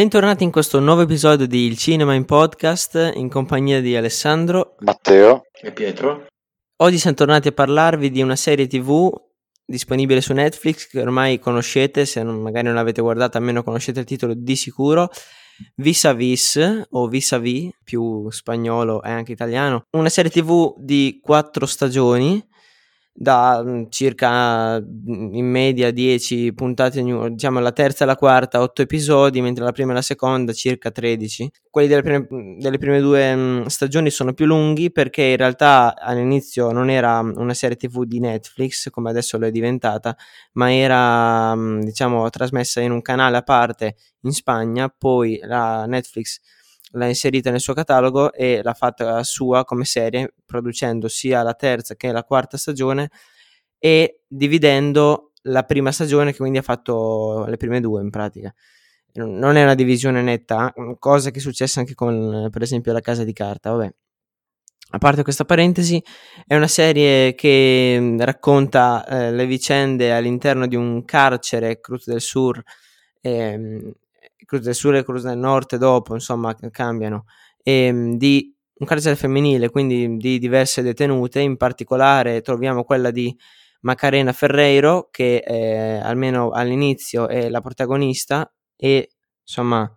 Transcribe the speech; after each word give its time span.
Bentornati 0.00 0.44
in 0.44 0.50
questo 0.50 0.80
nuovo 0.80 1.02
episodio 1.02 1.46
di 1.46 1.66
Il 1.66 1.76
Cinema 1.76 2.14
in 2.14 2.24
Podcast 2.24 3.12
in 3.16 3.28
compagnia 3.28 3.82
di 3.82 3.94
Alessandro, 3.94 4.76
Matteo 4.78 5.42
e 5.60 5.72
Pietro. 5.72 6.24
Oggi 6.76 6.96
siamo 6.96 7.16
tornati 7.16 7.48
a 7.48 7.52
parlarvi 7.52 8.08
di 8.08 8.22
una 8.22 8.34
serie 8.34 8.66
TV 8.66 9.12
disponibile 9.62 10.22
su 10.22 10.32
Netflix 10.32 10.88
che 10.88 11.02
ormai 11.02 11.38
conoscete, 11.38 12.06
se 12.06 12.22
non, 12.22 12.40
magari 12.40 12.64
non 12.64 12.76
l'avete 12.76 13.02
guardata 13.02 13.36
almeno 13.36 13.62
conoscete 13.62 14.00
il 14.00 14.06
titolo 14.06 14.32
di 14.34 14.56
sicuro, 14.56 15.10
Vis 15.76 16.06
a 16.06 16.14
Vis 16.14 16.86
o 16.88 17.06
Vis 17.06 17.32
a 17.32 17.38
Vis, 17.38 17.68
più 17.84 18.30
spagnolo 18.30 19.02
e 19.02 19.10
anche 19.10 19.32
italiano. 19.32 19.82
Una 19.90 20.08
serie 20.08 20.30
TV 20.30 20.76
di 20.78 21.20
quattro 21.22 21.66
stagioni 21.66 22.42
da 23.20 23.62
mm, 23.62 23.82
circa 23.90 24.80
mm, 24.80 25.34
in 25.34 25.44
media 25.44 25.90
10 25.90 26.54
puntate, 26.54 27.02
diciamo 27.02 27.60
la 27.60 27.70
terza 27.70 28.04
e 28.04 28.06
la 28.06 28.16
quarta 28.16 28.62
8 28.62 28.80
episodi, 28.80 29.42
mentre 29.42 29.62
la 29.62 29.72
prima 29.72 29.90
e 29.90 29.94
la 29.96 30.00
seconda 30.00 30.54
circa 30.54 30.90
13. 30.90 31.50
Quelli 31.68 31.86
delle 31.86 32.00
prime, 32.00 32.26
mm, 32.32 32.58
delle 32.60 32.78
prime 32.78 32.98
due 32.98 33.64
stagioni 33.66 34.08
sono 34.08 34.32
più 34.32 34.46
lunghi 34.46 34.90
perché 34.90 35.22
in 35.22 35.36
realtà 35.36 35.94
all'inizio 35.98 36.72
non 36.72 36.88
era 36.88 37.18
una 37.18 37.52
serie 37.52 37.76
tv 37.76 38.04
di 38.04 38.20
Netflix 38.20 38.88
come 38.88 39.10
adesso 39.10 39.36
lo 39.36 39.46
è 39.46 39.50
diventata, 39.50 40.16
ma 40.52 40.72
era 40.74 41.54
diciamo 41.78 42.30
trasmessa 42.30 42.80
in 42.80 42.90
un 42.90 43.02
canale 43.02 43.36
a 43.36 43.42
parte 43.42 43.96
in 44.22 44.32
Spagna, 44.32 44.88
poi 44.88 45.38
la 45.42 45.84
Netflix 45.84 46.40
l'ha 46.92 47.06
inserita 47.06 47.50
nel 47.50 47.60
suo 47.60 47.74
catalogo 47.74 48.32
e 48.32 48.60
l'ha 48.62 48.74
fatta 48.74 49.22
sua 49.22 49.64
come 49.64 49.84
serie, 49.84 50.34
producendo 50.44 51.08
sia 51.08 51.42
la 51.42 51.54
terza 51.54 51.94
che 51.94 52.12
la 52.12 52.24
quarta 52.24 52.56
stagione 52.56 53.10
e 53.78 54.22
dividendo 54.26 55.32
la 55.44 55.62
prima 55.64 55.92
stagione, 55.92 56.32
che 56.32 56.38
quindi 56.38 56.58
ha 56.58 56.62
fatto 56.62 57.44
le 57.46 57.56
prime 57.56 57.80
due 57.80 58.02
in 58.02 58.10
pratica. 58.10 58.52
Non 59.14 59.56
è 59.56 59.62
una 59.62 59.74
divisione 59.74 60.22
netta, 60.22 60.72
cosa 60.98 61.30
che 61.30 61.38
è 61.38 61.42
successa 61.42 61.80
anche 61.80 61.94
con, 61.94 62.48
per 62.50 62.62
esempio, 62.62 62.92
La 62.92 63.00
Casa 63.00 63.24
di 63.24 63.32
Carta. 63.32 63.70
Vabbè. 63.72 63.92
A 64.92 64.98
parte 64.98 65.22
questa 65.22 65.44
parentesi, 65.44 66.02
è 66.46 66.56
una 66.56 66.66
serie 66.66 67.34
che 67.34 68.16
racconta 68.18 69.06
eh, 69.06 69.32
le 69.32 69.46
vicende 69.46 70.12
all'interno 70.12 70.66
di 70.66 70.74
un 70.76 71.04
carcere, 71.04 71.80
Cruz 71.80 72.06
del 72.06 72.20
Sur, 72.20 72.60
ehm, 73.20 73.92
Cruz 74.50 74.62
del 74.64 74.74
Sud 74.74 74.96
e 74.96 75.04
Cruz 75.04 75.22
del 75.22 75.38
Nord 75.38 75.76
dopo, 75.76 76.14
insomma, 76.14 76.52
cambiano, 76.72 77.26
e, 77.62 77.84
ehm, 77.84 78.16
di 78.16 78.52
un 78.80 78.86
carcere 78.86 79.14
femminile, 79.14 79.70
quindi 79.70 80.16
di 80.16 80.40
diverse 80.40 80.82
detenute, 80.82 81.38
in 81.38 81.56
particolare 81.56 82.40
troviamo 82.40 82.82
quella 82.82 83.12
di 83.12 83.36
Macarena 83.82 84.32
Ferreiro, 84.32 85.08
che 85.12 85.36
eh, 85.36 86.00
almeno 86.02 86.50
all'inizio 86.50 87.28
è 87.28 87.48
la 87.48 87.60
protagonista 87.60 88.52
e 88.74 89.10
insomma 89.42 89.88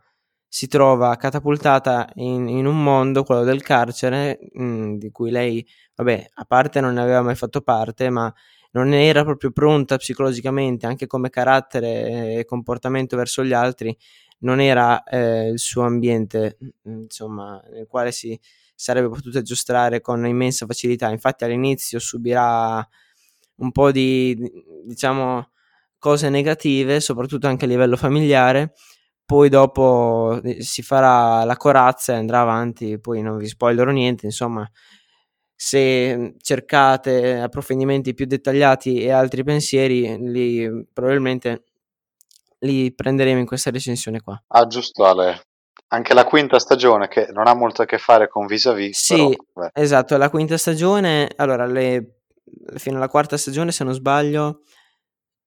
si 0.47 0.67
trova 0.67 1.15
catapultata 1.15 2.09
in, 2.15 2.47
in 2.47 2.67
un 2.67 2.83
mondo, 2.83 3.23
quello 3.23 3.43
del 3.43 3.63
carcere, 3.63 4.37
mh, 4.51 4.63
mm, 4.63 4.95
di 4.97 5.09
cui 5.09 5.31
lei, 5.31 5.65
vabbè, 5.95 6.27
a 6.31 6.45
parte 6.45 6.79
non 6.79 6.93
ne 6.93 7.01
aveva 7.01 7.23
mai 7.23 7.35
fatto 7.35 7.61
parte, 7.61 8.11
ma 8.11 8.31
non 8.73 8.93
era 8.93 9.23
proprio 9.23 9.51
pronta 9.51 9.97
psicologicamente, 9.97 10.85
anche 10.85 11.07
come 11.07 11.29
carattere 11.29 12.39
e 12.39 12.45
comportamento 12.45 13.15
verso 13.15 13.43
gli 13.43 13.53
altri, 13.53 13.95
non 14.43 14.59
era 14.61 15.03
eh, 15.03 15.49
il 15.49 15.59
suo 15.59 15.83
ambiente, 15.83 16.57
insomma, 16.83 17.61
nel 17.71 17.87
quale 17.87 18.11
si 18.11 18.39
sarebbe 18.75 19.09
potuto 19.09 19.37
aggiustare 19.37 20.01
con 20.01 20.25
immensa 20.25 20.65
facilità. 20.65 21.09
Infatti 21.09 21.43
all'inizio 21.43 21.99
subirà 21.99 22.87
un 23.55 23.71
po' 23.71 23.91
di, 23.91 24.35
diciamo, 24.85 25.49
cose 25.97 26.29
negative, 26.29 26.99
soprattutto 26.99 27.47
anche 27.47 27.65
a 27.65 27.67
livello 27.67 27.95
familiare, 27.95 28.73
poi 29.25 29.49
dopo 29.49 30.41
eh, 30.43 30.61
si 30.61 30.81
farà 30.81 31.43
la 31.45 31.55
corazza 31.57 32.13
e 32.13 32.17
andrà 32.17 32.41
avanti, 32.41 32.99
poi 32.99 33.21
non 33.21 33.37
vi 33.37 33.47
spoilerò 33.47 33.91
niente, 33.91 34.25
insomma, 34.25 34.69
se 35.55 36.35
cercate 36.41 37.39
approfondimenti 37.39 38.13
più 38.13 38.25
dettagliati 38.25 39.01
e 39.01 39.11
altri 39.11 39.43
pensieri, 39.45 40.17
lì 40.29 40.85
probabilmente 40.91 41.63
li 42.63 42.93
prenderemo 42.93 43.39
in 43.39 43.45
questa 43.45 43.69
recensione 43.69 44.21
qua. 44.21 44.41
Ah, 44.47 44.67
giusto 44.67 45.05
Ale. 45.05 45.41
Anche 45.87 46.13
la 46.13 46.25
quinta 46.25 46.59
stagione, 46.59 47.07
che 47.07 47.27
non 47.31 47.47
ha 47.47 47.53
molto 47.53 47.83
a 47.83 47.85
che 47.85 47.97
fare 47.97 48.27
con 48.27 48.47
vis-a-vis. 48.47 48.97
Sì, 48.97 49.37
però, 49.53 49.69
esatto, 49.73 50.17
la 50.17 50.29
quinta 50.29 50.57
stagione, 50.57 51.29
allora, 51.35 51.65
le, 51.65 52.21
fino 52.77 52.97
alla 52.97 53.09
quarta 53.09 53.37
stagione, 53.37 53.71
se 53.71 53.83
non 53.83 53.93
sbaglio, 53.93 54.61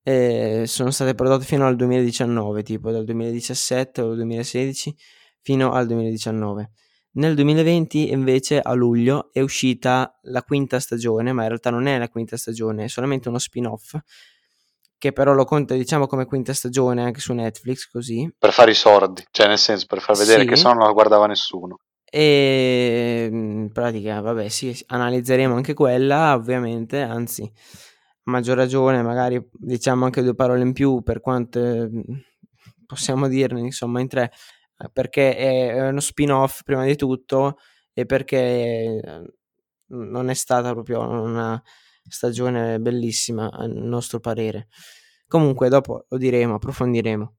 eh, 0.03 0.63
sono 0.65 0.91
state 0.91 1.15
prodotte 1.15 1.43
fino 1.43 1.67
al 1.67 1.75
2019, 1.75 2.63
tipo 2.63 2.91
dal 2.91 3.03
2017 3.03 4.01
o 4.01 4.15
2016 4.15 4.95
fino 5.41 5.73
al 5.73 5.85
2019. 5.85 6.71
Nel 7.17 7.35
2020 7.35 8.11
invece 8.11 8.59
a 8.59 8.73
luglio 8.73 9.29
è 9.33 9.41
uscita 9.41 10.17
la 10.23 10.43
quinta 10.43 10.79
stagione, 10.79 11.33
ma 11.33 11.41
in 11.41 11.47
realtà 11.49 11.71
non 11.71 11.87
è 11.87 11.97
la 11.97 12.09
quinta 12.09 12.37
stagione, 12.37 12.85
è 12.85 12.87
solamente 12.87 13.27
uno 13.27 13.39
spin-off 13.39 13.97
che 14.97 15.11
però 15.11 15.33
lo 15.33 15.45
conta 15.45 15.75
diciamo 15.75 16.07
come 16.07 16.25
quinta 16.25 16.53
stagione 16.53 17.03
anche 17.03 17.19
su 17.19 17.33
Netflix 17.33 17.87
così. 17.87 18.33
Per 18.37 18.51
fare 18.51 18.71
i 18.71 18.75
sordi, 18.75 19.23
cioè 19.31 19.47
nel 19.47 19.57
senso 19.57 19.85
per 19.87 20.01
far 20.01 20.17
vedere 20.17 20.41
sì. 20.41 20.47
che 20.47 20.55
se 20.55 20.63
no 20.63 20.73
non 20.73 20.87
la 20.87 20.91
guardava 20.91 21.27
nessuno. 21.27 21.77
E 22.09 23.27
in 23.29 23.69
pratica, 23.73 24.21
vabbè, 24.21 24.47
sì, 24.47 24.75
analizzeremo 24.87 25.55
anche 25.55 25.73
quella, 25.73 26.35
ovviamente, 26.35 27.01
anzi, 27.01 27.43
a 27.43 28.31
maggior 28.31 28.55
ragione, 28.55 29.01
magari 29.01 29.45
diciamo 29.51 30.05
anche 30.05 30.23
due 30.23 30.33
parole 30.33 30.61
in 30.61 30.71
più 30.71 31.01
per 31.03 31.19
quanto 31.19 31.89
possiamo 32.85 33.27
dirne, 33.27 33.59
insomma, 33.59 33.99
in 33.99 34.07
tre, 34.07 34.31
perché 34.93 35.35
è 35.35 35.89
uno 35.89 35.99
spin-off 35.99 36.61
prima 36.63 36.85
di 36.85 36.95
tutto 36.95 37.57
e 37.93 38.05
perché 38.05 39.01
non 39.87 40.29
è 40.29 40.33
stata 40.33 40.71
proprio 40.71 41.01
una 41.01 41.61
stagione 42.07 42.79
bellissima 42.79 43.51
a 43.51 43.65
nostro 43.67 44.19
parere. 44.19 44.67
Comunque 45.27 45.69
dopo 45.69 46.05
lo 46.07 46.17
diremo, 46.17 46.55
approfondiremo. 46.55 47.35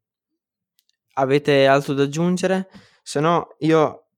Avete 1.15 1.67
altro 1.67 1.95
da 1.95 2.05
aggiungere? 2.05 2.69
Se 3.03 3.21
no 3.21 3.57
io 3.59 4.09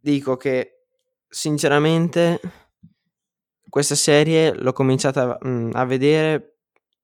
dico 0.00 0.36
che 0.36 0.84
sinceramente 1.28 2.40
questa 3.68 3.94
serie 3.94 4.54
l'ho 4.54 4.72
cominciata 4.72 5.38
mh, 5.40 5.70
a 5.72 5.84
vedere 5.84 6.58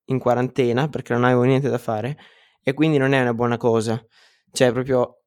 in 0.07 0.19
quarantena 0.19 0.89
perché 0.89 1.13
non 1.13 1.25
avevo 1.25 1.43
niente 1.43 1.69
da 1.69 1.79
fare 1.79 2.17
e 2.63 2.75
quindi 2.75 2.99
non 2.99 3.13
è 3.13 3.21
una 3.21 3.35
buona 3.35 3.57
cosa. 3.57 4.03
Cioè 4.51 4.73
proprio 4.73 5.23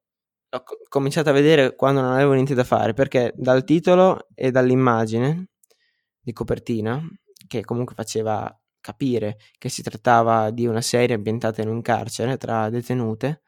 ho 0.48 0.62
cominciato 0.88 1.30
a 1.30 1.32
vedere 1.32 1.74
quando 1.74 2.00
non 2.00 2.12
avevo 2.12 2.32
niente 2.32 2.54
da 2.54 2.64
fare 2.64 2.94
perché 2.94 3.32
dal 3.36 3.64
titolo 3.64 4.28
e 4.34 4.50
dall'immagine 4.50 5.48
di 6.26 6.32
copertina 6.32 7.00
che 7.46 7.64
comunque 7.64 7.94
faceva 7.94 8.52
capire 8.80 9.38
che 9.58 9.68
si 9.68 9.80
trattava 9.80 10.50
di 10.50 10.66
una 10.66 10.80
serie 10.80 11.14
ambientata 11.14 11.62
in 11.62 11.68
un 11.68 11.80
carcere 11.82 12.36
tra 12.36 12.68
detenute, 12.68 13.42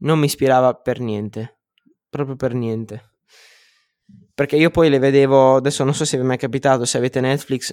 non 0.00 0.18
mi 0.18 0.26
ispirava 0.26 0.74
per 0.74 1.00
niente, 1.00 1.60
proprio 2.10 2.36
per 2.36 2.52
niente. 2.52 3.14
Perché 4.34 4.56
io 4.56 4.68
poi 4.68 4.90
le 4.90 4.98
vedevo, 4.98 5.56
adesso 5.56 5.82
non 5.82 5.94
so 5.94 6.04
se 6.04 6.18
vi 6.18 6.22
è 6.22 6.26
mai 6.26 6.36
capitato, 6.36 6.84
se 6.84 6.98
avete 6.98 7.20
Netflix, 7.22 7.72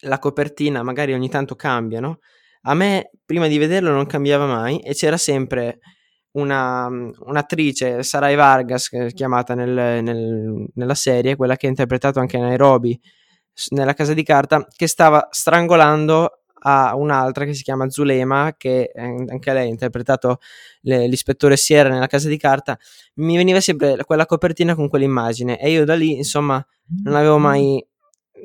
la 0.00 0.18
copertina 0.18 0.82
magari 0.82 1.12
ogni 1.12 1.28
tanto 1.28 1.54
cambia, 1.54 2.00
no? 2.00 2.18
A 2.62 2.74
me 2.74 3.12
prima 3.24 3.46
di 3.46 3.58
vederlo 3.58 3.92
non 3.92 4.06
cambiava 4.06 4.46
mai 4.46 4.80
e 4.80 4.92
c'era 4.92 5.16
sempre 5.16 5.78
una, 6.32 6.86
un'attrice, 6.86 8.02
Sarai 8.02 8.34
Vargas, 8.34 8.90
chiamata 9.14 9.54
nel, 9.54 10.02
nel, 10.02 10.66
nella 10.74 10.94
serie, 10.94 11.36
quella 11.36 11.56
che 11.56 11.66
ha 11.66 11.70
interpretato 11.70 12.20
anche 12.20 12.38
Nairobi 12.38 12.98
nella 13.70 13.94
casa 13.94 14.14
di 14.14 14.22
carta, 14.22 14.66
che 14.74 14.86
stava 14.86 15.28
strangolando 15.30 16.40
a 16.60 16.96
un'altra 16.96 17.44
che 17.44 17.54
si 17.54 17.62
chiama 17.62 17.88
Zulema, 17.88 18.54
che 18.56 18.90
anche 18.94 19.52
lei 19.52 19.66
ha 19.66 19.70
interpretato 19.70 20.38
le, 20.82 21.06
l'ispettore 21.06 21.56
Sierra 21.56 21.88
nella 21.88 22.06
casa 22.06 22.28
di 22.28 22.36
carta. 22.36 22.78
Mi 23.14 23.36
veniva 23.36 23.60
sempre 23.60 24.04
quella 24.04 24.26
copertina 24.26 24.74
con 24.74 24.88
quell'immagine 24.88 25.58
e 25.60 25.70
io 25.70 25.84
da 25.84 25.94
lì, 25.94 26.16
insomma, 26.16 26.64
non 27.04 27.14
avevo 27.14 27.38
mai, 27.38 27.84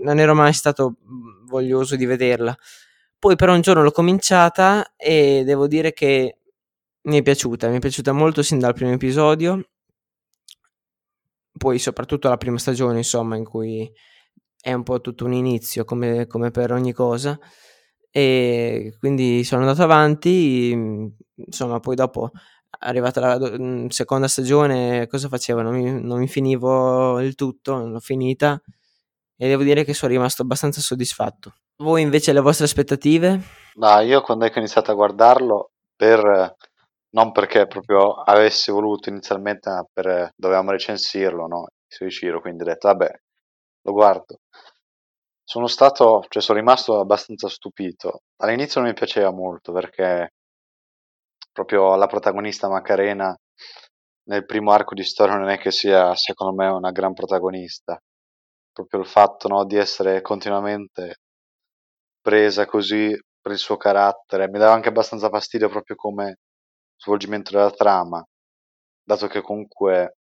non 0.04 0.20
ero 0.20 0.36
mai 0.36 0.54
stato 0.54 0.96
voglioso 1.46 1.96
di 1.96 2.06
vederla. 2.06 2.56
Poi 3.18 3.36
però 3.36 3.54
un 3.54 3.62
giorno 3.62 3.84
l'ho 3.84 3.92
cominciata 3.92 4.94
e 4.98 5.44
devo 5.46 5.68
dire 5.68 5.94
che 5.94 6.40
mi 7.04 7.18
è 7.18 7.22
piaciuta, 7.22 7.70
mi 7.70 7.78
è 7.78 7.80
piaciuta 7.80 8.12
molto 8.12 8.42
sin 8.42 8.60
dal 8.60 8.74
primo 8.74 8.92
episodio, 8.92 9.62
poi 11.58 11.80
soprattutto 11.80 12.30
la 12.30 12.38
prima 12.38 12.58
stagione, 12.58 12.98
insomma, 12.98 13.36
in 13.36 13.44
cui 13.44 13.92
è 14.60 14.74
un 14.74 14.84
po' 14.84 15.02
tutto 15.02 15.26
un 15.26 15.34
inizio, 15.34 15.84
come, 15.86 16.28
come 16.28 16.52
per 16.52 16.72
ogni 16.72 16.94
cosa, 16.94 17.38
e 18.10 18.96
quindi 19.00 19.44
sono 19.44 19.62
andato 19.62 19.84
avanti, 19.84 20.72
insomma, 21.36 21.80
poi 21.80 21.96
dopo 21.96 22.32
arrivata 22.80 23.20
la 23.20 23.58
mm, 23.60 23.88
seconda 23.88 24.28
stagione, 24.28 25.08
cosa 25.08 25.28
facevo? 25.28 25.62
Non 25.62 25.76
mi, 25.76 26.02
non 26.02 26.20
mi 26.20 26.28
finivo 26.28 27.20
il 27.20 27.36
tutto, 27.36 27.78
l'ho 27.78 28.00
finita 28.00 28.62
e 29.36 29.48
devo 29.48 29.64
dire 29.64 29.84
che 29.84 29.94
sono 29.94 30.12
rimasto 30.12 30.42
abbastanza 30.42 30.80
soddisfatto. 30.82 31.56
Voi 31.78 32.02
invece 32.02 32.34
le 32.34 32.40
vostre 32.40 32.66
aspettative? 32.66 33.42
No, 33.76 34.00
io 34.00 34.22
quando 34.22 34.46
ho 34.46 34.52
iniziato 34.56 34.92
a 34.92 34.96
guardarlo 34.96 35.72
per 35.96 36.56
non 37.16 37.32
perché 37.32 37.68
proprio 37.68 38.14
avessi 38.14 38.72
voluto 38.72 39.10
inizialmente, 39.10 39.70
ma 39.70 39.86
per, 39.92 40.32
dovevamo 40.36 40.72
recensirlo, 40.72 41.48
no? 41.48 41.68
Su 41.88 42.10
Ciro, 42.10 42.42
quindi 42.42 42.64
ho 42.64 42.66
detto, 42.66 42.88
vabbè, 42.88 43.12
lo 43.84 43.92
guardo. 43.92 44.40
Sono 45.44 45.68
stato, 45.68 46.24
cioè 46.30 46.42
sono 46.42 46.60
rimasto 46.60 47.00
abbastanza 47.00 47.48
stupito. 47.50 48.22
All'inizio 48.38 48.82
non 48.82 48.90
mi 48.90 48.96
piaceva 48.96 49.32
molto 49.32 49.72
perché 49.72 50.30
proprio 51.52 51.96
la 51.96 52.08
protagonista 52.08 52.68
Macarena 52.70 53.36
nel 54.30 54.46
primo 54.46 54.72
arco 54.72 54.94
di 54.96 55.04
storia 55.04 55.36
non 55.36 55.50
è 55.50 55.58
che 55.60 55.72
sia, 55.72 56.16
secondo 56.16 56.56
me, 56.56 56.68
una 56.68 56.92
gran 56.92 57.14
protagonista. 57.14 58.00
Proprio 58.72 59.02
il 59.02 59.08
fatto 59.08 59.48
no, 59.48 59.66
di 59.66 59.76
essere 59.78 60.22
continuamente 60.22 61.18
presa 62.22 62.66
così 62.66 63.16
per 63.42 63.52
il 63.52 63.58
suo 63.58 63.76
carattere 63.78 64.50
mi 64.50 64.58
dava 64.58 64.74
anche 64.74 64.88
abbastanza 64.90 65.30
fastidio 65.30 65.68
proprio 65.70 65.96
come 65.98 66.38
svolgimento 67.04 67.52
della 67.52 67.72
trama, 67.72 68.26
dato 69.04 69.28
che 69.28 69.42
comunque 69.42 70.16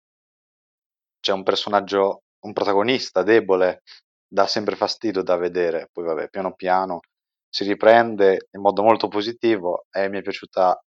c'è 1.19 1.31
un 1.31 1.43
personaggio, 1.43 2.23
un 2.41 2.53
protagonista 2.53 3.23
debole, 3.23 3.83
dà 4.27 4.45
sempre 4.47 4.75
fastidio 4.75 5.23
da 5.23 5.37
vedere, 5.37 5.89
poi 5.91 6.03
vabbè, 6.05 6.29
piano 6.29 6.53
piano 6.53 6.99
si 7.47 7.63
riprende 7.65 8.47
in 8.51 8.61
modo 8.61 8.81
molto 8.81 9.07
positivo 9.07 9.85
e 9.91 10.09
mi 10.09 10.17
è 10.17 10.21
piaciuta 10.21 10.77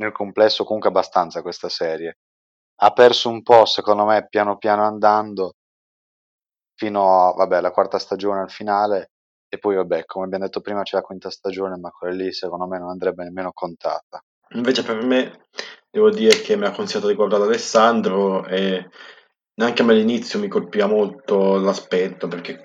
nel 0.00 0.12
complesso 0.12 0.64
comunque 0.64 0.90
abbastanza 0.90 1.40
questa 1.40 1.68
serie. 1.68 2.18
Ha 2.80 2.92
perso 2.92 3.28
un 3.30 3.42
po', 3.42 3.64
secondo 3.64 4.04
me, 4.04 4.26
piano 4.28 4.58
piano 4.58 4.84
andando, 4.84 5.54
fino 6.74 7.28
a, 7.28 7.32
vabbè, 7.34 7.56
alla 7.56 7.70
quarta 7.70 7.98
stagione 7.98 8.40
al 8.40 8.50
finale, 8.50 9.10
e 9.48 9.58
poi 9.58 9.76
vabbè, 9.76 10.04
come 10.04 10.24
abbiamo 10.26 10.44
detto 10.44 10.60
prima 10.60 10.82
c'è 10.82 10.96
la 10.96 11.02
quinta 11.02 11.30
stagione, 11.30 11.76
ma 11.76 11.90
quella 11.90 12.14
lì 12.14 12.32
secondo 12.32 12.66
me 12.66 12.78
non 12.78 12.90
andrebbe 12.90 13.24
nemmeno 13.24 13.52
contata. 13.52 14.20
Invece 14.54 14.82
per 14.82 15.02
me 15.04 15.46
devo 15.90 16.10
dire 16.10 16.40
che 16.40 16.56
mi 16.56 16.66
ha 16.66 16.70
consigliato 16.70 17.08
di 17.08 17.14
guardare 17.14 17.44
Alessandro 17.44 18.46
e 18.46 18.88
neanche 19.54 19.82
a 19.82 19.84
me 19.84 19.92
all'inizio 19.92 20.38
mi 20.38 20.48
colpiva 20.48 20.86
molto 20.86 21.56
l'aspetto 21.56 22.28
perché 22.28 22.64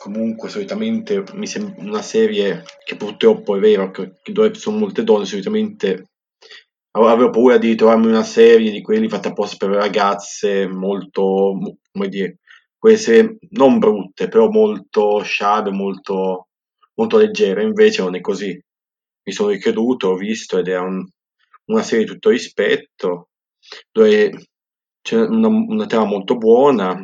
comunque 0.00 0.48
solitamente 0.48 1.22
mi 1.34 1.46
sembra 1.46 1.82
una 1.82 2.02
serie 2.02 2.62
che 2.84 2.96
purtroppo 2.96 3.56
è 3.56 3.58
vero 3.58 3.90
che, 3.90 4.12
dove 4.24 4.54
sono 4.54 4.78
molte 4.78 5.04
donne 5.04 5.24
solitamente 5.24 6.08
avevo 6.92 7.30
paura 7.30 7.58
di 7.58 7.74
trovarmi 7.74 8.06
una 8.06 8.22
serie 8.22 8.70
di 8.70 8.80
quelli 8.80 9.08
fatti 9.08 9.28
apposta 9.28 9.66
per 9.66 9.76
ragazze 9.76 10.66
molto 10.68 11.58
come 11.92 12.08
dire 12.08 12.38
quelle 12.78 13.38
non 13.50 13.78
brutte 13.78 14.28
però 14.28 14.48
molto 14.48 15.22
sciabe 15.22 15.70
molto 15.70 16.48
molto 16.96 17.18
leggere. 17.18 17.62
Invece 17.62 18.02
non 18.02 18.14
è 18.14 18.20
così 18.20 18.58
mi 19.24 19.32
sono 19.32 19.50
ricreduto 19.50 20.08
ho 20.08 20.16
visto 20.16 20.58
ed 20.58 20.68
è 20.68 20.78
un, 20.78 21.06
una 21.66 21.82
serie 21.82 22.04
di 22.04 22.10
tutto 22.12 22.30
rispetto 22.30 23.30
dove 23.90 24.48
c'è 25.00 25.16
una, 25.16 25.48
una 25.48 25.86
trama 25.86 26.06
molto 26.06 26.36
buona 26.36 27.02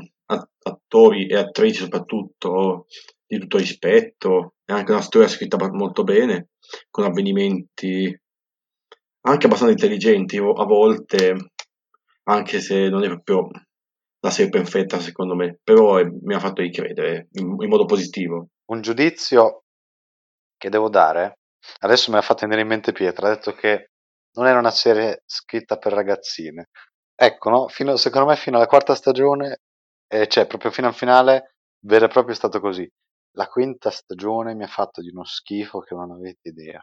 attori 0.63 1.27
e 1.27 1.37
attrici 1.37 1.83
soprattutto 1.83 2.87
di 3.27 3.39
tutto 3.39 3.59
rispetto, 3.59 4.55
è 4.65 4.73
anche 4.73 4.93
una 4.93 5.01
storia 5.01 5.29
scritta 5.29 5.57
molto 5.71 6.03
bene, 6.03 6.49
con 6.91 7.05
avvenimenti 7.05 8.21
anche 9.23 9.47
abbastanza 9.47 9.75
intelligenti 9.75 10.39
a 10.39 10.65
volte, 10.65 11.53
anche 12.25 12.61
se 12.61 12.89
non 12.89 13.05
è 13.05 13.07
proprio 13.07 13.49
la 14.21 14.31
serie 14.31 14.51
perfetta 14.51 14.99
secondo 14.99 15.35
me, 15.35 15.59
però 15.63 15.97
è, 15.97 16.05
mi 16.05 16.35
ha 16.35 16.41
fatto 16.41 16.63
ricredere 16.63 17.29
in, 17.33 17.55
in 17.59 17.69
modo 17.69 17.85
positivo. 17.85 18.49
Un 18.67 18.81
giudizio 18.81 19.65
che 20.57 20.69
devo 20.69 20.89
dare, 20.89 21.39
adesso 21.81 22.11
me 22.11 22.17
l'ha 22.17 22.23
fatto 22.23 22.43
venire 22.43 22.63
in 22.63 22.69
mente 22.69 22.93
Pietro, 22.93 23.27
ha 23.27 23.31
detto 23.31 23.53
che 23.53 23.91
non 24.33 24.47
era 24.47 24.59
una 24.59 24.71
serie 24.71 25.23
scritta 25.27 25.77
per 25.77 25.93
ragazzine. 25.93 26.69
Ecco, 27.15 27.51
no? 27.51 27.69
fino, 27.69 27.97
secondo 27.97 28.29
me 28.29 28.37
fino 28.37 28.57
alla 28.57 28.67
quarta 28.67 28.95
stagione 28.95 29.61
e 30.07 30.27
cioè, 30.29 30.47
proprio 30.47 30.71
fino 30.71 30.89
al 30.89 30.95
finale, 30.95 31.55
vero 31.85 32.07
e 32.07 32.09
proprio 32.09 32.35
è 32.35 32.37
stato 32.37 32.61
così. 32.61 32.89
La 33.37 33.47
quinta 33.47 33.91
stagione 33.91 34.55
mi 34.55 34.65
ha 34.65 34.69
fatto 34.69 35.01
di 35.01 35.11
uno 35.11 35.25
schifo 35.25 35.81
che 35.81 35.95
non 35.95 36.11
avete 36.11 36.49
idea. 36.49 36.83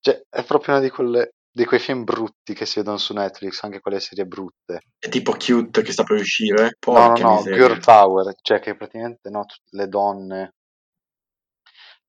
Cioè, 0.00 0.22
è 0.28 0.44
proprio 0.44 0.74
una 0.74 0.82
di 0.82 0.90
quelle 0.90 1.30
di 1.52 1.64
quei 1.64 1.80
film 1.80 2.04
brutti 2.04 2.54
che 2.54 2.64
si 2.64 2.78
vedono 2.78 2.96
su 2.96 3.12
Netflix, 3.12 3.62
anche 3.62 3.80
quelle 3.80 3.98
serie 3.98 4.24
brutte. 4.24 4.82
È 4.98 5.08
tipo 5.08 5.32
cute 5.32 5.82
che 5.82 5.92
sta 5.92 6.04
per 6.04 6.20
uscire? 6.20 6.76
Porca 6.78 7.22
no, 7.22 7.28
no, 7.28 7.34
no, 7.34 7.42
girl 7.42 7.80
power, 7.80 8.34
cioè 8.40 8.60
che 8.60 8.76
praticamente 8.76 9.30
no, 9.30 9.44
le 9.70 9.88
donne... 9.88 10.54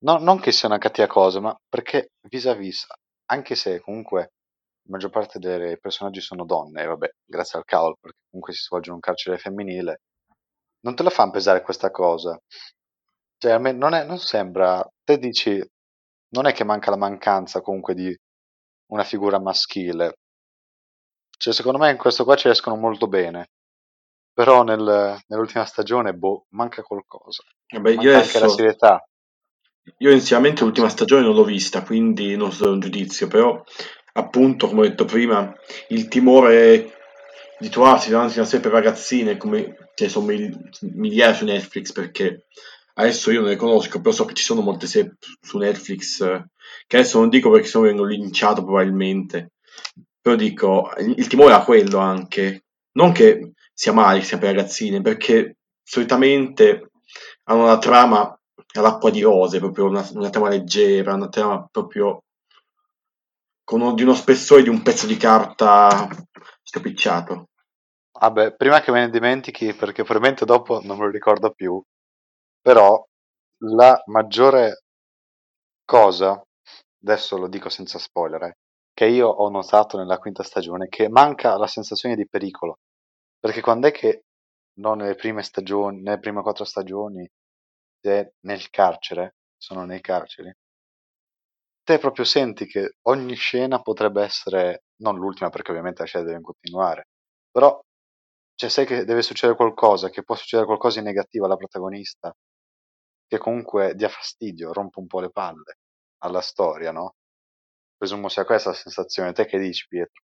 No, 0.03 0.18
non 0.18 0.39
che 0.39 0.51
sia 0.51 0.68
una 0.68 0.77
cattiva 0.80 1.07
cosa, 1.07 1.39
ma 1.39 1.56
perché 1.69 2.12
vis-à-vis, 2.27 2.88
anche 3.27 3.56
se 3.56 3.80
comunque 3.81 4.19
la 4.83 4.92
maggior 4.92 5.12
parte 5.12 5.38
dei 5.39 5.80
personaggi 5.80 6.21
sono 6.21 6.44
donne, 6.45 6.81
e 6.83 6.86
vabbè, 6.88 7.09
grazie 7.24 7.59
al 7.59 7.65
cavolo, 7.65 7.98
perché 8.00 8.18
comunque 8.30 8.53
si 8.53 8.63
svolge 8.63 8.89
in 8.89 8.95
un 8.95 9.01
carcere 9.01 9.38
femminile, 9.38 10.01
non 10.81 10.95
te 10.95 11.03
la 11.03 11.09
fanno 11.12 11.31
pesare 11.31 11.62
questa 11.62 11.92
cosa. 11.92 12.39
Cioè, 13.38 13.51
a 13.51 13.59
me 13.59 13.71
non, 13.71 13.94
è, 13.94 14.03
non 14.03 14.18
sembra. 14.19 14.88
Te 15.03 15.18
dici, 15.18 15.63
non 16.30 16.45
è 16.48 16.53
che 16.53 16.63
manca 16.63 16.92
la 16.92 16.98
mancanza 16.98 17.62
comunque 17.62 17.94
di 17.94 18.15
una 18.92 19.03
figura 19.03 19.39
maschile. 19.39 20.15
Cioè, 21.38 21.53
secondo 21.53 21.80
me 21.80 21.92
in 21.92 21.98
questo 21.98 22.24
qua 22.24 22.36
ci 22.36 22.50
escono 22.50 22.75
molto 22.75 23.08
bene. 23.08 23.50
Però 24.34 24.63
nel, 24.63 25.20
nell'ultima 25.27 25.65
stagione, 25.65 26.13
boh, 26.13 26.46
manca 26.50 26.81
qualcosa. 26.84 27.43
Vabbè, 27.67 27.96
manca 27.96 28.10
io 28.10 28.17
anche 28.17 28.39
la 28.39 28.48
serietà. 28.48 29.03
Io 29.97 30.11
inizialmente 30.11 30.63
l'ultima 30.63 30.89
stagione 30.89 31.23
non 31.23 31.35
l'ho 31.35 31.43
vista, 31.43 31.83
quindi 31.83 32.35
non 32.35 32.51
so 32.51 32.71
un 32.71 32.79
giudizio, 32.79 33.27
però 33.27 33.63
appunto, 34.13 34.67
come 34.67 34.81
ho 34.81 34.88
detto 34.89 35.05
prima, 35.05 35.53
il 35.89 36.07
timore 36.07 36.93
di 37.59 37.69
trovarsi 37.69 38.09
davanti 38.09 38.33
a 38.33 38.41
una 38.41 38.45
serie 38.45 38.61
per 38.61 38.71
ragazzine 38.71 39.38
come 39.38 39.89
ce 39.93 40.05
ne 40.05 40.09
sono 40.09 40.25
migliaia 40.81 41.33
su 41.33 41.45
Netflix 41.45 41.91
perché 41.91 42.47
adesso 42.95 43.29
io 43.29 43.41
non 43.41 43.50
le 43.50 43.55
conosco 43.55 44.01
però 44.01 44.11
so 44.11 44.25
che 44.25 44.33
ci 44.33 44.43
sono 44.43 44.61
molte 44.61 44.88
serie 44.88 45.15
su 45.39 45.59
Netflix 45.59 46.17
che 46.88 46.97
adesso 46.97 47.19
non 47.19 47.29
dico 47.29 47.51
perché 47.51 47.67
se 47.67 47.77
no 47.77 47.83
vengo 47.83 48.03
linciato 48.03 48.63
probabilmente 48.63 49.51
però 50.21 50.35
dico 50.35 50.91
il 51.00 51.27
timore 51.27 51.55
è 51.55 51.63
quello 51.63 51.97
anche. 51.97 52.65
Non 52.93 53.11
che 53.11 53.53
sia 53.73 53.93
male 53.93 54.21
sia 54.21 54.38
per 54.38 54.53
ragazzine 54.53 55.01
perché 55.01 55.57
solitamente 55.81 56.91
hanno 57.45 57.63
una 57.63 57.77
trama 57.79 58.39
all'acqua 58.74 59.10
di 59.10 59.22
rose 59.22 59.60
proprio 59.60 59.86
una, 59.86 60.08
una 60.13 60.30
trama 60.30 60.50
leggera 60.50 61.13
una 61.13 61.30
trama 61.30 61.68
proprio 61.70 62.24
uno, 63.72 63.94
di 63.94 64.04
uno 64.04 64.13
spessore 64.13 64.63
di 64.63 64.70
un 64.70 64.82
pezzo 64.82 65.08
di 65.08 65.18
carta 65.18 66.08
stropicciato 66.62 67.46
Vabbè, 68.22 68.56
prima 68.56 68.82
che 68.82 68.92
me 68.92 69.00
ne 69.00 69.10
dimentichi, 69.10 69.74
perché 69.74 70.04
probabilmente 70.04 70.46
dopo 70.46 70.80
non 70.84 70.98
me 70.98 71.06
lo 71.06 71.10
ricordo 71.10 71.50
più, 71.51 71.82
però 72.62 73.04
la 73.63 74.00
maggiore 74.06 74.84
cosa, 75.86 76.42
adesso 77.04 77.38
lo 77.38 77.48
dico 77.48 77.70
senza 77.70 77.98
spoiler, 78.00 78.44
eh, 78.44 78.58
che 78.94 79.06
io 79.08 79.28
ho 79.28 79.50
notato 79.50 79.98
nella 79.98 80.18
quinta 80.20 80.44
stagione, 80.44 80.88
che 80.88 81.10
manca 81.10 81.58
la 81.58 81.68
sensazione 81.68 82.16
di 82.16 82.28
pericolo. 82.28 82.78
Perché 83.40 83.62
quando 83.62 83.88
è 83.88 83.92
che, 83.92 84.24
non 84.80 85.00
nelle 85.00 85.16
prime 85.16 85.42
stagioni, 85.44 86.01
nelle 86.01 86.20
prime 86.20 86.42
quattro 86.42 86.63
stagioni, 86.63 87.28
te 88.01 88.34
nel 88.41 88.70
carcere, 88.70 89.36
sono 89.58 89.86
nei 89.86 90.01
carceri, 90.01 90.53
te 91.84 91.98
proprio 92.00 92.25
senti 92.25 92.65
che 92.65 92.98
ogni 93.03 93.36
scena 93.36 93.81
potrebbe 93.81 94.24
essere, 94.24 94.84
non 94.98 95.17
l'ultima 95.17 95.50
perché 95.50 95.72
ovviamente 95.72 96.01
la 96.01 96.08
scena 96.08 96.25
deve 96.25 96.41
continuare, 96.41 97.08
però 97.50 97.79
cioè 98.55 98.70
sai 98.70 98.86
che 98.86 99.05
deve 99.05 99.22
succedere 99.24 99.58
qualcosa, 99.58 100.10
che 100.10 100.24
può 100.24 100.36
succedere 100.36 100.67
qualcosa 100.67 101.00
di 101.00 101.05
negativo 101.05 101.46
alla 101.46 101.55
protagonista, 101.55 102.31
che 103.27 103.38
comunque 103.38 103.96
dia 103.96 104.10
fastidio, 104.10 104.74
rompe 104.74 105.00
un 105.00 105.08
po' 105.08 105.20
le 105.20 105.31
palle 105.31 105.77
alla 106.20 106.41
storia, 106.41 106.91
no? 106.91 107.15
Presumo 107.98 108.29
sia 108.29 108.46
questa 108.46 108.70
la 108.70 108.75
sensazione. 108.75 109.34
Te 109.34 109.46
che 109.46 109.58
dici, 109.58 109.88
Pietro? 109.88 110.22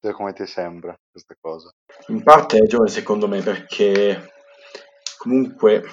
Te 0.00 0.12
come 0.12 0.32
ti 0.32 0.46
sembra 0.46 0.96
questa 1.10 1.34
cosa? 1.40 1.72
In 2.08 2.22
parte 2.22 2.56
hai 2.56 2.60
ragione 2.62 2.88
secondo 2.88 3.26
me, 3.26 3.42
perché 3.42 4.37
comunque 5.18 5.84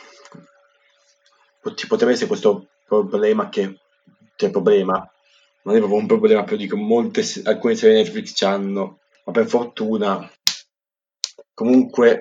ci 1.75 1.88
potrebbe 1.88 2.13
essere 2.13 2.27
questo 2.27 2.70
problema 2.86 3.50
che 3.50 3.79
c'è 4.36 4.50
problema 4.50 4.94
non 5.63 5.75
è 5.75 5.79
proprio 5.79 6.00
un 6.00 6.05
problema 6.05 6.44
però 6.44 6.55
dico 6.55 6.77
molte 6.77 7.24
alcune 7.44 7.75
serie 7.75 7.98
Netflix 7.98 8.41
hanno 8.44 9.00
ma 9.25 9.32
per 9.32 9.48
fortuna 9.48 10.32
comunque 11.53 12.20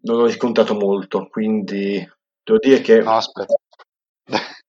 non 0.00 0.20
ho 0.20 0.26
riscontrato 0.26 0.74
molto, 0.74 1.28
quindi 1.28 2.06
devo 2.42 2.58
dire 2.58 2.80
che... 2.80 3.00
No, 3.00 3.12
aspetta. 3.12 3.54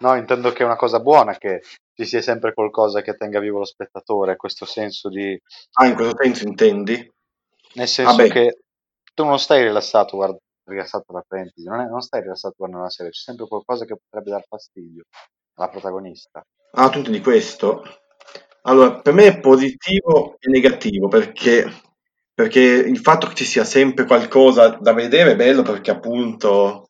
no, 0.00 0.14
intendo 0.16 0.52
che 0.52 0.62
è 0.62 0.66
una 0.66 0.76
cosa 0.76 1.00
buona 1.00 1.36
che 1.36 1.62
ci 1.94 2.04
sia 2.06 2.22
sempre 2.22 2.54
qualcosa 2.54 3.02
che 3.02 3.16
tenga 3.16 3.40
vivo 3.40 3.58
lo 3.58 3.64
spettatore, 3.64 4.36
questo 4.36 4.64
senso 4.64 5.08
di... 5.08 5.38
Ah, 5.72 5.86
in 5.86 5.94
questo 5.94 6.16
senso 6.20 6.46
intendi? 6.46 7.12
Nel 7.74 7.88
senso 7.88 8.22
ah, 8.22 8.26
che 8.26 8.58
tu 9.14 9.24
non 9.24 9.38
stai 9.38 9.62
rilassato, 9.62 10.16
guarda, 10.16 10.36
rilassato 10.64 11.12
la 11.12 11.24
parentesi, 11.26 11.66
non, 11.68 11.80
è, 11.80 11.86
non 11.86 12.00
stai 12.00 12.22
rilassato 12.22 12.54
guardando 12.56 12.84
una 12.84 12.92
serie, 12.92 13.12
c'è 13.12 13.20
sempre 13.20 13.46
qualcosa 13.46 13.84
che 13.84 13.96
potrebbe 13.96 14.30
dar 14.30 14.44
fastidio 14.46 15.04
alla 15.54 15.68
protagonista. 15.68 16.42
Ah, 16.72 16.90
tu 16.90 17.02
di 17.02 17.20
questo? 17.20 17.84
Allora, 18.62 19.00
per 19.00 19.12
me 19.12 19.26
è 19.26 19.40
positivo 19.40 20.36
e 20.40 20.50
negativo 20.50 21.08
perché, 21.08 21.70
perché 22.32 22.60
il 22.60 22.98
fatto 22.98 23.28
che 23.28 23.34
ci 23.34 23.44
sia 23.44 23.64
sempre 23.64 24.06
qualcosa 24.06 24.78
da 24.80 24.92
vedere 24.92 25.32
è 25.32 25.36
bello 25.36 25.62
perché 25.62 25.90
appunto, 25.90 26.88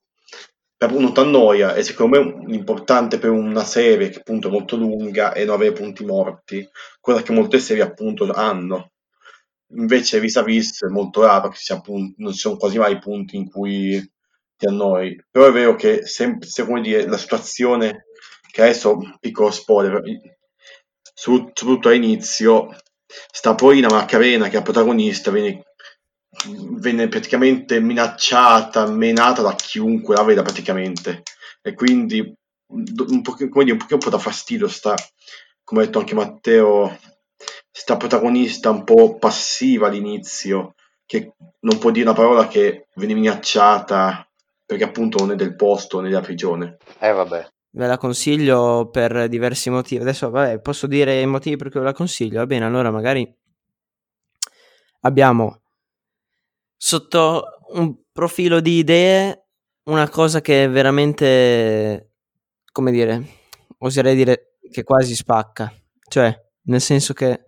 non 0.88 1.12
ti 1.14 1.21
annoia 1.21 1.75
e 1.75 1.83
secondo 1.83 2.21
me 2.21 2.47
l'importante 2.47 3.19
per 3.19 3.31
una 3.31 3.64
serie 3.64 4.11
che 4.11 4.19
appunto 4.19 4.49
è 4.49 4.50
molto 4.50 4.76
lunga 4.76 5.33
è 5.33 5.45
non 5.45 5.54
avere 5.54 5.73
punti 5.73 6.04
morti, 6.04 6.69
cosa 7.00 7.23
che 7.23 7.33
molte 7.33 7.59
serie 7.59 7.83
appunto 7.83 8.31
hanno. 8.33 8.90
Invece 9.76 10.21
vis 10.21 10.37
a 10.37 10.43
vis 10.43 10.83
è 10.85 10.88
molto 10.88 11.23
raro 11.23 11.49
che 11.49 11.57
sia 11.57 11.76
appunto, 11.76 12.14
non 12.19 12.33
ci 12.33 12.38
sono 12.38 12.57
quasi 12.57 12.78
mai 12.78 12.99
punti 12.99 13.37
in 13.37 13.50
cui 13.50 14.00
ti 14.57 14.66
annoi. 14.66 15.23
Però 15.31 15.47
è 15.47 15.52
vero 15.52 15.75
che 15.75 16.07
sempre, 16.07 16.49
se, 16.49 16.64
come 16.64 16.81
dire, 16.81 17.07
la 17.07 17.16
situazione 17.16 18.07
che 18.50 18.62
adesso, 18.62 18.99
piccolo 19.19 19.50
spoiler, 19.50 20.00
soprattutto 21.14 21.88
all'inizio, 21.88 22.69
sta 23.33 23.54
Paolina 23.54 23.88
Macarena, 23.88 24.45
che 24.45 24.52
è 24.52 24.54
la 24.57 24.62
protagonista, 24.62 25.31
viene, 25.31 25.64
viene 26.78 27.09
praticamente 27.09 27.81
minacciata, 27.81 28.87
menata 28.87 29.43
da 29.43 29.54
chiunque 29.54 30.14
la 30.14 30.23
veda 30.23 30.43
praticamente. 30.43 31.23
E 31.62 31.75
quindi 31.75 32.33
un 32.66 33.23
po', 33.23 33.33
come 33.33 33.64
dire, 33.64 33.73
un 33.73 33.78
po', 33.78 33.95
un 33.95 33.99
po' 33.99 34.11
da 34.11 34.19
fastidio 34.19 34.69
sta, 34.69 34.95
come 35.62 35.83
ha 35.83 35.85
detto 35.85 35.99
anche 35.99 36.14
Matteo, 36.14 36.99
sta 37.76 37.97
protagonista 37.97 38.71
un 38.71 38.85
po' 38.85 39.19
passiva 39.19 39.88
all'inizio, 39.88 40.76
che 41.04 41.35
non 41.61 41.78
può 41.78 41.90
dire 41.90 42.04
una 42.04 42.14
parola 42.14 42.47
che 42.47 42.87
viene 42.95 43.14
minacciata 43.14 44.28
perché 44.64 44.85
appunto 44.85 45.19
non 45.19 45.33
è 45.33 45.35
del 45.35 45.57
posto, 45.57 46.00
nella 46.00 46.21
prigione. 46.21 46.76
Eh 47.00 47.11
vabbè. 47.11 47.49
Ve 47.71 47.87
la 47.88 47.99
consiglio 47.99 48.88
per 48.90 49.28
diversi 49.28 49.71
motivi. 49.71 50.02
Adesso, 50.02 50.31
vabbè, 50.31 50.61
posso 50.61 50.87
dire 50.87 51.21
i 51.21 51.26
motivi 51.26 51.57
per 51.57 51.71
cui 51.71 51.81
ve 51.81 51.87
la 51.87 51.93
consiglio. 51.93 52.38
Va 52.38 52.47
bene, 52.47 52.64
allora 52.64 52.93
magari 52.93 53.28
abbiamo 55.00 55.62
sotto 56.76 57.45
un 57.73 57.93
profilo 58.12 58.61
di 58.61 58.78
idee 58.78 59.47
una 59.87 60.09
cosa 60.09 60.40
che 60.40 60.64
è 60.64 60.71
veramente, 60.71 62.12
come 62.71 62.93
dire, 62.93 63.26
oserei 63.78 64.14
dire 64.14 64.59
che 64.71 64.85
quasi 64.85 65.16
spacca. 65.16 65.75
Cioè, 66.09 66.40
nel 66.66 66.81
senso 66.81 67.12
che 67.12 67.45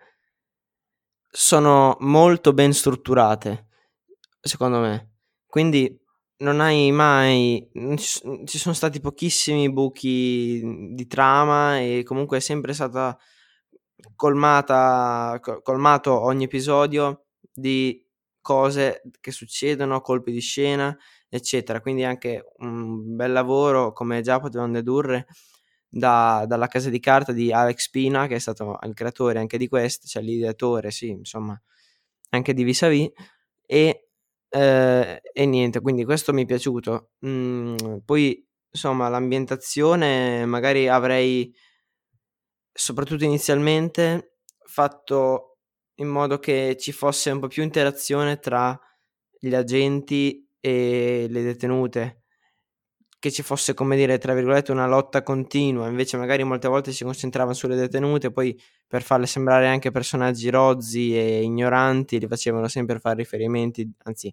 sono 1.38 1.98
molto 2.00 2.54
ben 2.54 2.72
strutturate, 2.72 3.66
secondo 4.40 4.78
me. 4.80 5.16
Quindi 5.46 6.00
non 6.38 6.60
hai 6.60 6.90
mai 6.92 7.68
ci 7.96 8.58
sono 8.58 8.74
stati 8.74 9.00
pochissimi 9.00 9.70
buchi 9.70 10.62
di 10.94 11.06
trama 11.06 11.78
e 11.78 12.04
comunque 12.04 12.38
è 12.38 12.40
sempre 12.40 12.72
stata 12.72 13.18
colmata 14.14 15.38
colmato 15.62 16.18
ogni 16.18 16.44
episodio 16.44 17.26
di 17.52 18.02
cose 18.40 19.02
che 19.20 19.30
succedono, 19.30 20.00
colpi 20.00 20.32
di 20.32 20.40
scena, 20.40 20.96
eccetera. 21.28 21.82
Quindi 21.82 22.04
anche 22.04 22.52
un 22.58 23.14
bel 23.14 23.32
lavoro 23.32 23.92
come 23.92 24.22
già 24.22 24.40
potevano 24.40 24.72
dedurre 24.72 25.26
da, 25.88 26.44
dalla 26.46 26.66
casa 26.68 26.90
di 26.90 27.00
carta 27.00 27.32
di 27.32 27.52
Alex 27.52 27.90
Pina, 27.90 28.26
che 28.26 28.36
è 28.36 28.38
stato 28.38 28.78
il 28.82 28.94
creatore 28.94 29.38
anche 29.38 29.58
di 29.58 29.68
questo, 29.68 30.06
cioè 30.06 30.22
l'ideatore, 30.22 30.90
sì, 30.90 31.08
insomma, 31.10 31.60
anche 32.30 32.54
di 32.54 32.64
Vis-a-Vis, 32.64 33.10
e 33.66 34.00
Ehm, 34.48 35.18
e 35.32 35.44
niente, 35.46 35.80
quindi 35.80 36.04
questo 36.04 36.32
mi 36.32 36.44
è 36.44 36.46
piaciuto. 36.46 37.10
Mhmm, 37.20 38.00
poi 38.04 38.46
insomma 38.70 39.08
l'ambientazione 39.08 40.44
magari 40.46 40.88
avrei 40.88 41.52
soprattutto 42.72 43.24
inizialmente, 43.24 44.38
fatto 44.64 45.58
in 45.96 46.08
modo 46.08 46.38
che 46.38 46.76
ci 46.78 46.92
fosse 46.92 47.30
un 47.30 47.40
po' 47.40 47.46
più 47.48 47.62
interazione 47.62 48.38
tra 48.38 48.78
gli 49.38 49.54
agenti 49.54 50.46
e 50.60 51.26
le 51.30 51.42
detenute 51.42 52.24
che 53.18 53.30
ci 53.30 53.42
fosse, 53.42 53.75
come 53.75 53.96
dire, 53.96 54.18
tra 54.18 54.35
virgolette, 54.35 54.73
una 54.73 54.87
lotta 54.87 55.23
continua, 55.23 55.88
invece 55.88 56.16
magari 56.16 56.44
molte 56.44 56.68
volte 56.68 56.92
si 56.92 57.04
concentrava 57.04 57.54
sulle 57.54 57.76
detenute, 57.76 58.30
poi 58.30 58.58
per 58.87 59.02
farle 59.02 59.26
sembrare 59.26 59.66
anche 59.68 59.90
personaggi 59.90 60.50
rozzi 60.50 61.16
e 61.16 61.42
ignoranti, 61.42 62.18
li 62.20 62.28
facevano 62.28 62.68
sempre 62.68 62.99
fare 62.99 63.16
riferimenti, 63.16 63.90
anzi, 64.04 64.32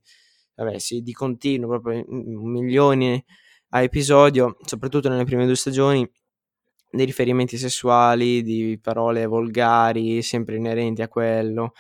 vabbè, 0.56 0.78
sì, 0.80 1.02
di 1.02 1.13
continuo, 1.13 1.70
proprio 1.70 2.04
milioni 2.08 3.24
a 3.70 3.82
episodio, 3.82 4.58
soprattutto 4.66 5.10
nelle 5.10 5.24
prime 5.25 5.46
due 5.46 5.56
stagioni, 5.56 6.08
dei 6.92 7.06
riferimenti 7.06 7.58
sessuali, 7.58 8.44
di 8.44 8.80
parole 8.80 9.25
volgari, 9.25 10.22
sempre 10.22 10.58
inerenti 10.58 11.02
a 11.02 11.08
quello. 11.08 11.74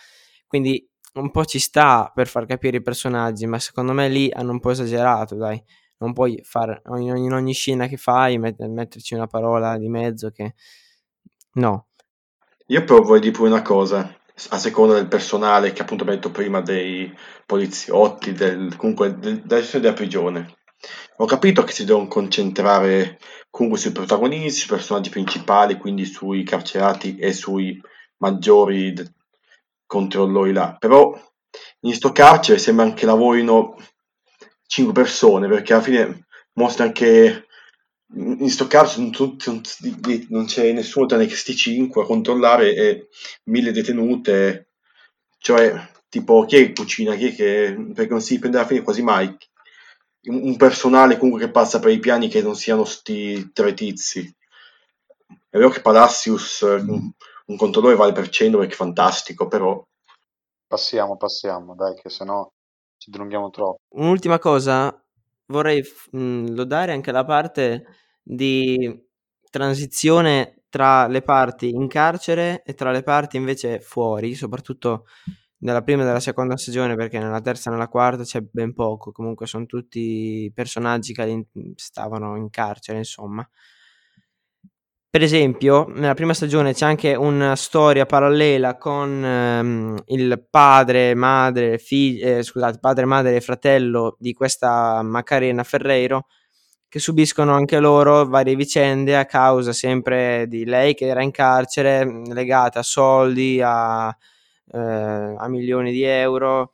Quindi 0.47 0.87
un 1.13 1.29
po' 1.29 1.45
ci 1.45 1.59
sta 1.59 2.11
per 2.13 2.27
far 2.27 2.47
capire 2.47 2.77
i 2.77 2.81
personaggi, 2.81 3.45
ma 3.45 3.59
secondo 3.59 3.93
me 3.93 4.09
lì 4.09 4.31
hanno 4.31 4.51
un 4.51 4.59
po' 4.59 4.71
esagerato, 4.71 5.35
dai 5.35 5.61
non 6.03 6.13
puoi 6.13 6.41
fare 6.43 6.81
in 6.97 7.31
ogni 7.31 7.53
scena 7.53 7.87
che 7.87 7.97
fai 7.97 8.37
met- 8.37 8.61
metterci 8.65 9.13
una 9.13 9.27
parola 9.27 9.77
di 9.77 9.87
mezzo 9.87 10.29
che 10.31 10.53
no. 11.53 11.87
Io 12.67 12.83
però 12.83 13.01
vorrei 13.01 13.21
dire 13.21 13.31
pure 13.31 13.49
una 13.49 13.61
cosa, 13.61 14.15
a 14.49 14.57
seconda 14.57 14.95
del 14.95 15.07
personale 15.07 15.71
che 15.71 15.81
appunto 15.81 16.03
abbiamo 16.03 16.21
detto 16.21 16.33
prima 16.33 16.61
dei 16.61 17.13
poliziotti, 17.45 18.33
del, 18.33 18.75
comunque 18.75 19.17
del, 19.17 19.41
della 19.41 19.93
prigione. 19.93 20.57
Ho 21.17 21.25
capito 21.25 21.63
che 21.63 21.71
si 21.71 21.85
devono 21.85 22.07
concentrare 22.07 23.17
comunque 23.49 23.79
sui 23.79 23.91
protagonisti, 23.91 24.59
sui 24.59 24.75
personaggi 24.75 25.09
principali, 25.09 25.77
quindi 25.77 26.05
sui 26.05 26.43
carcerati 26.43 27.17
e 27.17 27.31
sui 27.31 27.79
maggiori 28.17 28.93
controllori 29.85 30.51
là. 30.51 30.75
Però 30.77 31.17
in 31.81 31.93
sto 31.93 32.11
carcere 32.11 32.57
sembra 32.57 32.85
anche 32.85 33.05
lavorino 33.05 33.75
5 34.73 34.91
persone, 34.91 35.47
perché 35.47 35.73
alla 35.73 35.83
fine 35.83 36.25
mostra 36.53 36.83
anche 36.83 37.45
in 38.15 38.49
sto 38.49 38.65
caso 38.65 38.99
non 39.01 40.45
c'è 40.45 40.71
nessuno 40.71 41.05
tranne 41.05 41.23
che 41.23 41.29
questi 41.29 41.55
5 41.55 42.01
a 42.01 42.05
controllare 42.05 42.73
e 42.73 43.07
mille 43.45 43.71
detenute, 43.71 44.69
cioè 45.37 45.89
tipo 46.09 46.45
chi 46.45 46.55
è 46.57 46.65
che 46.65 46.73
cucina, 46.73 47.15
chi 47.15 47.27
è 47.27 47.35
che 47.35 47.75
perché 47.93 48.11
non 48.11 48.21
si 48.21 48.39
prende 48.39 48.57
alla 48.57 48.67
fine 48.67 48.81
quasi 48.81 49.03
mai 49.03 49.35
un 50.25 50.55
personale 50.55 51.17
comunque 51.17 51.45
che 51.45 51.51
passa 51.51 51.79
per 51.79 51.91
i 51.91 51.99
piani 51.99 52.27
che 52.27 52.41
non 52.41 52.55
siano 52.55 52.85
sti 52.85 53.51
tre 53.53 53.73
tizi. 53.75 54.21
È 55.49 55.57
vero 55.57 55.69
che 55.69 55.81
Palacius 55.81 56.61
un, 56.61 57.11
un 57.45 57.57
controllore 57.57 57.95
vale 57.95 58.13
per 58.13 58.29
100 58.29 58.57
perché 58.57 58.73
è 58.73 58.77
fantastico, 58.77 59.47
però 59.47 59.85
passiamo, 60.65 61.17
passiamo, 61.17 61.75
dai 61.75 61.93
che 61.95 62.09
sennò 62.09 62.49
ci 63.03 63.11
dilunghiamo 63.11 63.49
troppo. 63.49 63.79
Un'ultima 63.95 64.39
cosa, 64.39 64.97
vorrei 65.47 65.81
mh, 66.11 66.17
mhmm, 66.17 66.53
lodare 66.55 66.93
anche 66.93 67.11
la 67.11 67.25
parte 67.25 67.85
di 68.21 69.01
transizione 69.49 70.63
tra 70.69 71.07
le 71.07 71.21
parti 71.21 71.69
in 71.69 71.87
carcere 71.87 72.63
e 72.63 72.73
tra 72.73 72.91
le 72.91 73.03
parti 73.03 73.35
invece 73.37 73.79
fuori, 73.81 74.33
soprattutto 74.35 75.05
nella 75.59 75.81
prima 75.81 76.03
e 76.03 76.05
nella 76.05 76.19
seconda 76.21 76.55
stagione, 76.57 76.95
perché 76.95 77.19
nella 77.19 77.41
terza 77.41 77.69
e 77.69 77.73
nella 77.73 77.89
quarta 77.89 78.23
c'è 78.23 78.39
ben 78.41 78.73
poco, 78.73 79.11
comunque 79.11 79.47
sono 79.47 79.65
tutti 79.65 80.49
personaggi 80.53 81.13
che 81.13 81.45
stavano 81.75 82.37
in 82.37 82.49
carcere, 82.49 82.99
insomma. 82.99 83.47
Per 85.13 85.21
esempio, 85.21 85.85
nella 85.89 86.15
prima 86.15 86.33
stagione 86.33 86.73
c'è 86.73 86.87
anche 86.87 87.13
una 87.13 87.55
storia 87.55 88.07
parallela 88.07 88.77
con 88.77 89.23
ehm, 89.23 90.03
il 90.07 90.43
padre, 90.49 91.13
madre, 91.13 91.77
figlio, 91.77 92.25
eh, 92.25 92.41
scusate, 92.41 92.79
padre, 92.79 93.05
madre 93.05 93.35
e 93.35 93.39
fratello 93.39 94.15
di 94.17 94.33
questa 94.33 95.03
Macarena 95.03 95.63
Ferreiro 95.63 96.25
che 96.89 96.97
subiscono 96.97 97.53
anche 97.53 97.77
loro 97.79 98.25
varie 98.25 98.55
vicende 98.55 99.15
a 99.15 99.25
causa 99.25 99.71
sempre 99.71 100.47
di 100.47 100.65
lei 100.65 100.95
che 100.95 101.05
era 101.05 101.21
in 101.21 101.29
carcere 101.29 102.23
legata 102.33 102.79
a 102.79 102.83
soldi, 102.83 103.61
a, 103.63 104.07
eh, 104.09 104.79
a 105.37 105.47
milioni 105.47 105.91
di 105.91 106.01
euro, 106.01 106.71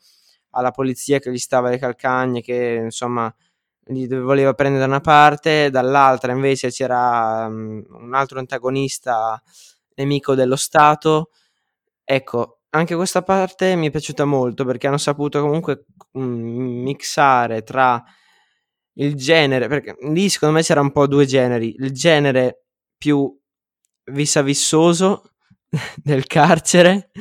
alla 0.52 0.72
polizia 0.72 1.20
che 1.20 1.30
gli 1.30 1.38
stava 1.38 1.68
alle 1.68 1.78
calcagne, 1.78 2.40
che 2.40 2.84
insomma 2.86 3.36
li 3.90 4.08
voleva 4.08 4.54
prendere 4.54 4.82
da 4.82 4.90
una 4.90 5.02
parte, 5.02 5.70
dall'altra 5.70 6.32
invece 6.32 6.70
c'era 6.70 7.48
um, 7.48 7.84
un 7.90 8.14
altro 8.14 8.40
antagonista 8.40 9.42
nemico 9.96 10.36
dello 10.36 10.56
Stato. 10.56 11.32
Ecco, 12.04 12.62
anche 12.72 12.96
questa 12.96 13.24
parte 13.24 13.76
mi 13.76 13.88
è 13.88 13.92
piaciuta 13.92 14.26
molto 14.26 14.66
perché 14.66 14.88
hanno 14.88 14.98
saputo 14.98 15.42
comunque 15.42 15.86
um, 16.14 16.24
mixare 16.84 17.64
tra 17.64 18.04
il 18.94 19.16
genere, 19.16 19.68
perché 19.68 19.96
lì 20.12 20.30
secondo 20.30 20.56
me 20.56 20.62
c'era 20.62 20.82
un 20.82 20.92
po' 20.92 21.08
due 21.08 21.26
generi, 21.26 21.76
il 21.78 21.92
genere 21.92 22.66
più 22.98 23.34
visavissoso 24.12 25.32
del 25.96 26.26
carcere 26.28 27.12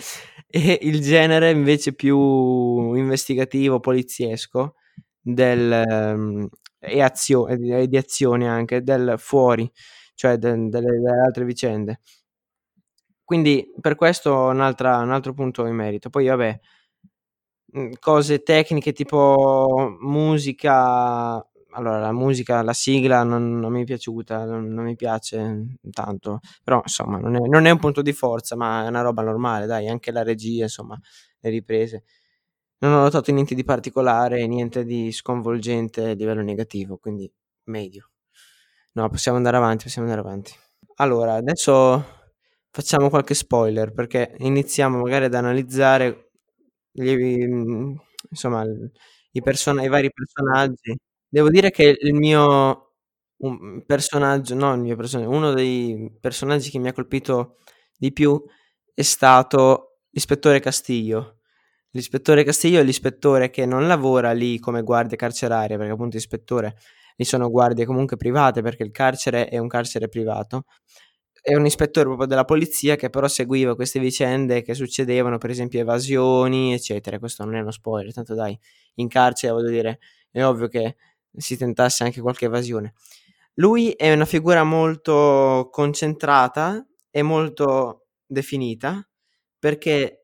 e 0.49 0.79
il 0.83 1.01
genere 1.01 1.51
invece 1.51 1.95
più 1.95 2.95
investigativo, 2.95 3.81
poliziesco 3.81 4.75
del, 5.21 5.85
um, 5.87 6.49
e, 6.79 7.01
azio- 7.03 7.47
di 7.57 7.97
azione 7.97 8.49
anche 8.49 8.83
del 8.83 9.15
fuori, 9.19 9.71
cioè 10.15 10.37
de- 10.39 10.69
delle, 10.69 10.91
delle 11.01 11.21
altre 11.25 11.45
vicende. 11.45 12.01
quindi 13.29 13.71
per 13.79 13.95
questo 13.95 14.35
un, 14.47 14.61
altro 14.63 15.35
punto 15.35 15.67
in 15.67 15.75
merito. 15.75 16.09
Poi 16.09 16.27
vabbè, 16.29 16.59
mm, 17.77 17.93
cose 18.01 18.43
tecniche 18.43 18.93
tipo 18.93 19.97
musica, 20.01 21.35
allora 21.73 21.99
la 22.01 22.13
musica, 22.13 22.63
la 22.63 22.73
sigla 22.73 23.23
non, 23.25 23.59
non 23.59 23.73
mi 23.73 23.83
è 23.83 23.85
piaciuta, 23.85 24.45
non, 24.45 24.69
non, 24.73 24.85
mi 24.85 24.97
piace 24.97 25.77
tanto, 25.91 26.41
però 26.65 26.81
insomma 26.83 27.19
non 27.19 27.37
è, 27.37 27.41
non 27.49 27.67
è, 27.67 27.71
un 27.71 27.79
punto 27.79 28.03
di 28.03 28.13
forza, 28.13 28.57
ma 28.57 28.85
è 28.85 28.89
una 28.89 29.03
roba 29.03 29.23
normale, 29.23 29.67
dai, 29.67 29.89
anche 29.89 30.11
la 30.13 30.23
regia, 30.23 30.63
insomma, 30.65 30.99
le 31.41 31.51
riprese. 31.51 32.05
Non 32.80 32.92
ho 32.92 33.00
notato 33.02 33.32
niente 33.32 33.56
di 33.56 33.64
particolare, 33.64 34.47
niente 34.47 34.85
di 34.85 35.11
sconvolgente 35.11 36.11
a 36.11 36.12
livello 36.14 36.42
negativo, 36.42 36.97
quindi 36.97 37.28
medio. 37.64 38.11
No, 38.92 39.08
possiamo 39.11 39.37
andare 39.37 39.56
avanti, 39.56 39.85
possiamo 39.85 40.08
andare 40.08 40.26
avanti. 40.26 40.52
Allora, 40.97 41.35
adesso 41.35 42.04
facciamo 42.70 43.08
qualche 43.11 43.35
spoiler 43.35 43.92
perché 43.92 44.35
iniziamo 44.38 44.99
magari 45.00 45.25
ad 45.26 45.35
analizzare 45.35 46.30
gli, 46.92 47.11
insomma, 48.30 48.64
i, 49.32 49.42
person- 49.42 49.80
i 49.82 49.88
vari 49.88 50.11
personaggi. 50.12 50.97
Devo 51.28 51.50
dire 51.50 51.70
che 51.70 51.97
il 52.00 52.14
mio 52.14 52.85
un 53.38 53.85
personaggio, 53.87 54.54
no 54.54 54.73
il 54.75 54.80
mio 54.80 54.97
personaggio, 54.97 55.30
uno 55.30 55.52
dei 55.52 56.16
personaggi 56.20 56.70
che 56.70 56.78
mi 56.78 56.88
ha 56.88 56.92
colpito 56.92 57.58
di 57.97 58.12
più 58.12 58.40
è 58.94 59.02
stato 59.02 59.99
l'ispettore 60.11 60.61
Castiglio. 60.61 61.38
L'ispettore 61.99 62.45
Castiglio 62.45 62.78
è 62.78 62.85
l'ispettore 62.85 63.50
che 63.50 63.67
non 63.67 63.88
lavora 63.88 64.31
lì 64.31 64.61
come 64.61 64.83
guardia 64.85 65.17
carceraria, 65.17 65.76
perché 65.76 65.93
appunto 65.93 66.17
ispettore 66.17 66.76
lì 67.17 67.25
sono 67.25 67.50
guardie 67.50 67.85
comunque 67.85 68.17
private, 68.17 68.62
perché 68.62 68.85
il 68.85 68.93
carcere 68.93 69.49
è 69.49 69.59
un 69.59 69.67
carcere 69.67 70.09
privato. 70.09 70.64
È 71.40 71.57
un 71.57 71.67
ispettore 71.67 72.07
proprio 72.07 72.28
della 72.28 72.45
polizia 72.45 72.95
che 72.95 73.11
però 73.11 73.26
seguiva 73.26 73.75
queste 73.75 73.99
vicende 73.99 74.62
che 74.62 74.75
succedevano, 74.75 75.38
per 75.38 75.50
esempio 75.50 75.81
evasioni, 75.81 76.73
eccetera. 76.73 77.19
Questo 77.19 77.45
non 77.45 77.57
è 77.57 77.61
uno 77.61 77.73
spoiler, 77.73 78.12
tanto 78.12 78.35
dai, 78.35 78.57
in 78.97 79.09
carcere 79.09 79.52
voglio 79.52 79.71
dire, 79.71 79.99
è 80.31 80.45
ovvio 80.45 80.69
che 80.69 80.97
si 81.37 81.57
tentasse 81.57 82.05
anche 82.05 82.21
qualche 82.21 82.45
evasione. 82.45 82.95
Lui 83.55 83.90
è 83.90 84.12
una 84.12 84.25
figura 84.25 84.62
molto 84.62 85.69
concentrata 85.73 86.87
e 87.11 87.23
molto 87.23 88.07
definita 88.25 89.05
perché 89.59 90.18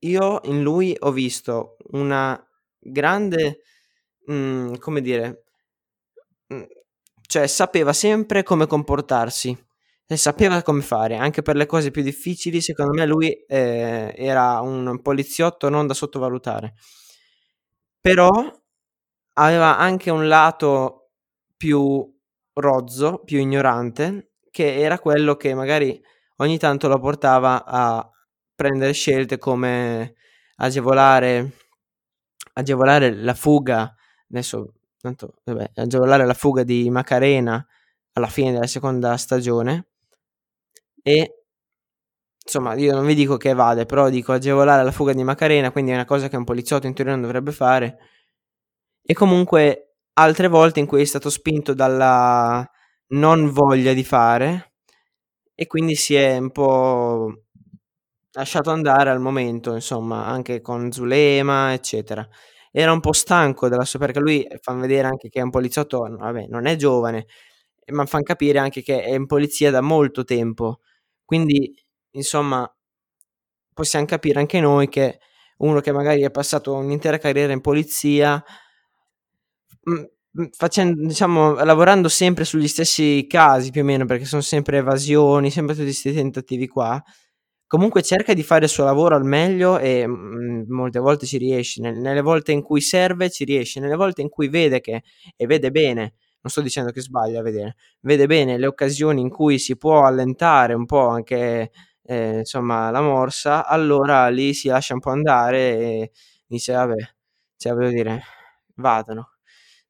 io 0.00 0.40
in 0.44 0.62
lui 0.62 0.94
ho 0.98 1.10
visto 1.12 1.76
una 1.92 2.40
grande, 2.78 3.60
mh, 4.26 4.76
come 4.78 5.00
dire, 5.00 5.44
mh, 6.48 6.62
cioè 7.28 7.46
sapeva 7.46 7.92
sempre 7.92 8.42
come 8.42 8.66
comportarsi 8.66 9.56
e 10.08 10.16
sapeva 10.16 10.62
come 10.62 10.82
fare, 10.82 11.16
anche 11.16 11.42
per 11.42 11.56
le 11.56 11.66
cose 11.66 11.90
più 11.90 12.02
difficili, 12.02 12.60
secondo 12.60 12.92
me 12.92 13.06
lui 13.06 13.30
eh, 13.46 14.14
era 14.16 14.60
un 14.60 15.00
poliziotto 15.02 15.68
non 15.68 15.86
da 15.88 15.94
sottovalutare. 15.94 16.74
Però 18.00 18.30
aveva 19.34 19.78
anche 19.78 20.10
un 20.10 20.28
lato 20.28 21.10
più 21.56 22.14
rozzo, 22.54 23.22
più 23.24 23.38
ignorante, 23.38 24.32
che 24.50 24.76
era 24.80 24.98
quello 24.98 25.36
che 25.36 25.54
magari 25.54 26.00
ogni 26.36 26.58
tanto 26.58 26.88
lo 26.88 26.98
portava 26.98 27.64
a 27.64 28.10
prendere 28.56 28.92
scelte 28.92 29.38
come 29.38 30.14
agevolare, 30.56 31.52
agevolare 32.54 33.14
la 33.14 33.34
fuga, 33.34 33.94
adesso 34.30 34.72
tanto, 35.00 35.34
vabbè, 35.44 35.72
agevolare 35.76 36.26
la 36.26 36.34
fuga 36.34 36.62
di 36.64 36.90
Macarena 36.90 37.64
alla 38.14 38.28
fine 38.28 38.52
della 38.52 38.66
seconda 38.66 39.16
stagione 39.18 39.86
e 41.02 41.42
insomma 42.44 42.74
io 42.74 42.94
non 42.94 43.06
vi 43.06 43.14
dico 43.14 43.36
che 43.36 43.52
vade, 43.54 43.86
però 43.86 44.08
dico 44.08 44.32
agevolare 44.32 44.82
la 44.84 44.92
fuga 44.92 45.12
di 45.12 45.24
Macarena, 45.24 45.70
quindi 45.72 45.90
è 45.90 45.94
una 45.94 46.04
cosa 46.04 46.28
che 46.28 46.36
un 46.36 46.44
poliziotto 46.44 46.86
in 46.86 46.94
teoria 46.94 47.14
non 47.14 47.22
dovrebbe 47.22 47.52
fare. 47.52 47.98
E 49.02 49.14
comunque 49.14 49.96
altre 50.14 50.48
volte 50.48 50.80
in 50.80 50.86
cui 50.86 51.02
è 51.02 51.04
stato 51.04 51.30
spinto 51.30 51.74
dalla 51.74 52.68
non 53.08 53.50
voglia 53.50 53.92
di 53.92 54.04
fare 54.04 54.72
e 55.54 55.66
quindi 55.66 55.94
si 55.96 56.14
è 56.16 56.38
un 56.38 56.50
po' 56.52 57.45
lasciato 58.40 58.70
andare 58.70 59.10
al 59.10 59.20
momento, 59.20 59.74
insomma, 59.74 60.26
anche 60.26 60.60
con 60.60 60.92
Zulema, 60.92 61.72
eccetera. 61.72 62.26
Era 62.70 62.92
un 62.92 63.00
po' 63.00 63.12
stanco 63.12 63.68
della 63.68 63.84
sua, 63.84 63.98
perché 63.98 64.20
lui 64.20 64.46
fa 64.60 64.72
vedere 64.74 65.08
anche 65.08 65.28
che 65.28 65.40
è 65.40 65.42
un 65.42 65.50
poliziotto, 65.50 66.00
vabbè, 66.00 66.46
non 66.48 66.66
è 66.66 66.76
giovane, 66.76 67.26
ma 67.92 68.04
fa 68.06 68.20
capire 68.22 68.58
anche 68.58 68.82
che 68.82 69.02
è 69.02 69.14
in 69.14 69.26
polizia 69.26 69.70
da 69.70 69.80
molto 69.80 70.24
tempo. 70.24 70.80
Quindi, 71.24 71.74
insomma, 72.12 72.70
possiamo 73.74 74.06
capire 74.06 74.40
anche 74.40 74.60
noi 74.60 74.88
che 74.88 75.20
uno 75.58 75.80
che 75.80 75.92
magari 75.92 76.24
ha 76.24 76.30
passato 76.30 76.74
un'intera 76.74 77.18
carriera 77.18 77.52
in 77.52 77.60
polizia 77.60 78.42
facendo, 80.52 81.06
diciamo, 81.06 81.54
lavorando 81.64 82.08
sempre 82.08 82.44
sugli 82.44 82.68
stessi 82.68 83.26
casi 83.28 83.70
più 83.70 83.82
o 83.82 83.84
meno, 83.84 84.04
perché 84.04 84.24
sono 84.26 84.42
sempre 84.42 84.78
evasioni, 84.78 85.50
sempre 85.50 85.74
tutti 85.74 85.86
questi 85.86 86.12
tentativi 86.12 86.68
qua. 86.68 87.02
Comunque 87.70 88.00
cerca 88.02 88.32
di 88.32 88.44
fare 88.44 88.64
il 88.66 88.70
suo 88.70 88.84
lavoro 88.84 89.16
al 89.16 89.24
meglio 89.24 89.78
e 89.78 90.06
mh, 90.06 90.66
molte 90.68 91.00
volte 91.00 91.26
ci 91.26 91.36
riesce, 91.36 91.80
nelle 91.82 92.20
volte 92.20 92.52
in 92.52 92.62
cui 92.62 92.80
serve 92.80 93.28
ci 93.28 93.42
riesce, 93.44 93.80
nelle 93.80 93.96
volte 93.96 94.22
in 94.22 94.28
cui 94.28 94.48
vede 94.48 94.80
che 94.80 95.02
e 95.34 95.46
vede 95.46 95.72
bene, 95.72 96.14
non 96.42 96.52
sto 96.52 96.60
dicendo 96.60 96.92
che 96.92 97.00
sbaglia 97.00 97.40
a 97.40 97.42
vedere, 97.42 97.74
vede 98.02 98.26
bene 98.26 98.56
le 98.56 98.66
occasioni 98.68 99.20
in 99.20 99.30
cui 99.30 99.58
si 99.58 99.76
può 99.76 100.04
allentare 100.04 100.74
un 100.74 100.86
po' 100.86 101.08
anche 101.08 101.72
eh, 102.04 102.38
insomma 102.38 102.90
la 102.92 103.00
morsa, 103.00 103.66
allora 103.66 104.28
lì 104.28 104.54
si 104.54 104.68
lascia 104.68 104.94
un 104.94 105.00
po' 105.00 105.10
andare 105.10 105.58
e 105.78 106.10
dice 106.46 106.72
vabbè, 106.72 106.94
cioè 107.56 107.72
voglio 107.74 107.90
dire, 107.90 108.22
vadano. 108.76 109.30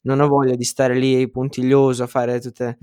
Non 0.03 0.21
ho 0.21 0.29
voglia 0.29 0.55
di 0.57 0.65
stare 0.65 0.95
lì 0.95 1.29
puntiglioso 1.31 2.05
a 2.05 2.07
fare 2.07 2.41
tutte 2.41 2.79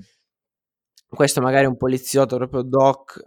questo 1.08 1.40
magari 1.40 1.66
un 1.66 1.76
poliziotto 1.76 2.36
proprio 2.36 2.62
doc 2.62 3.20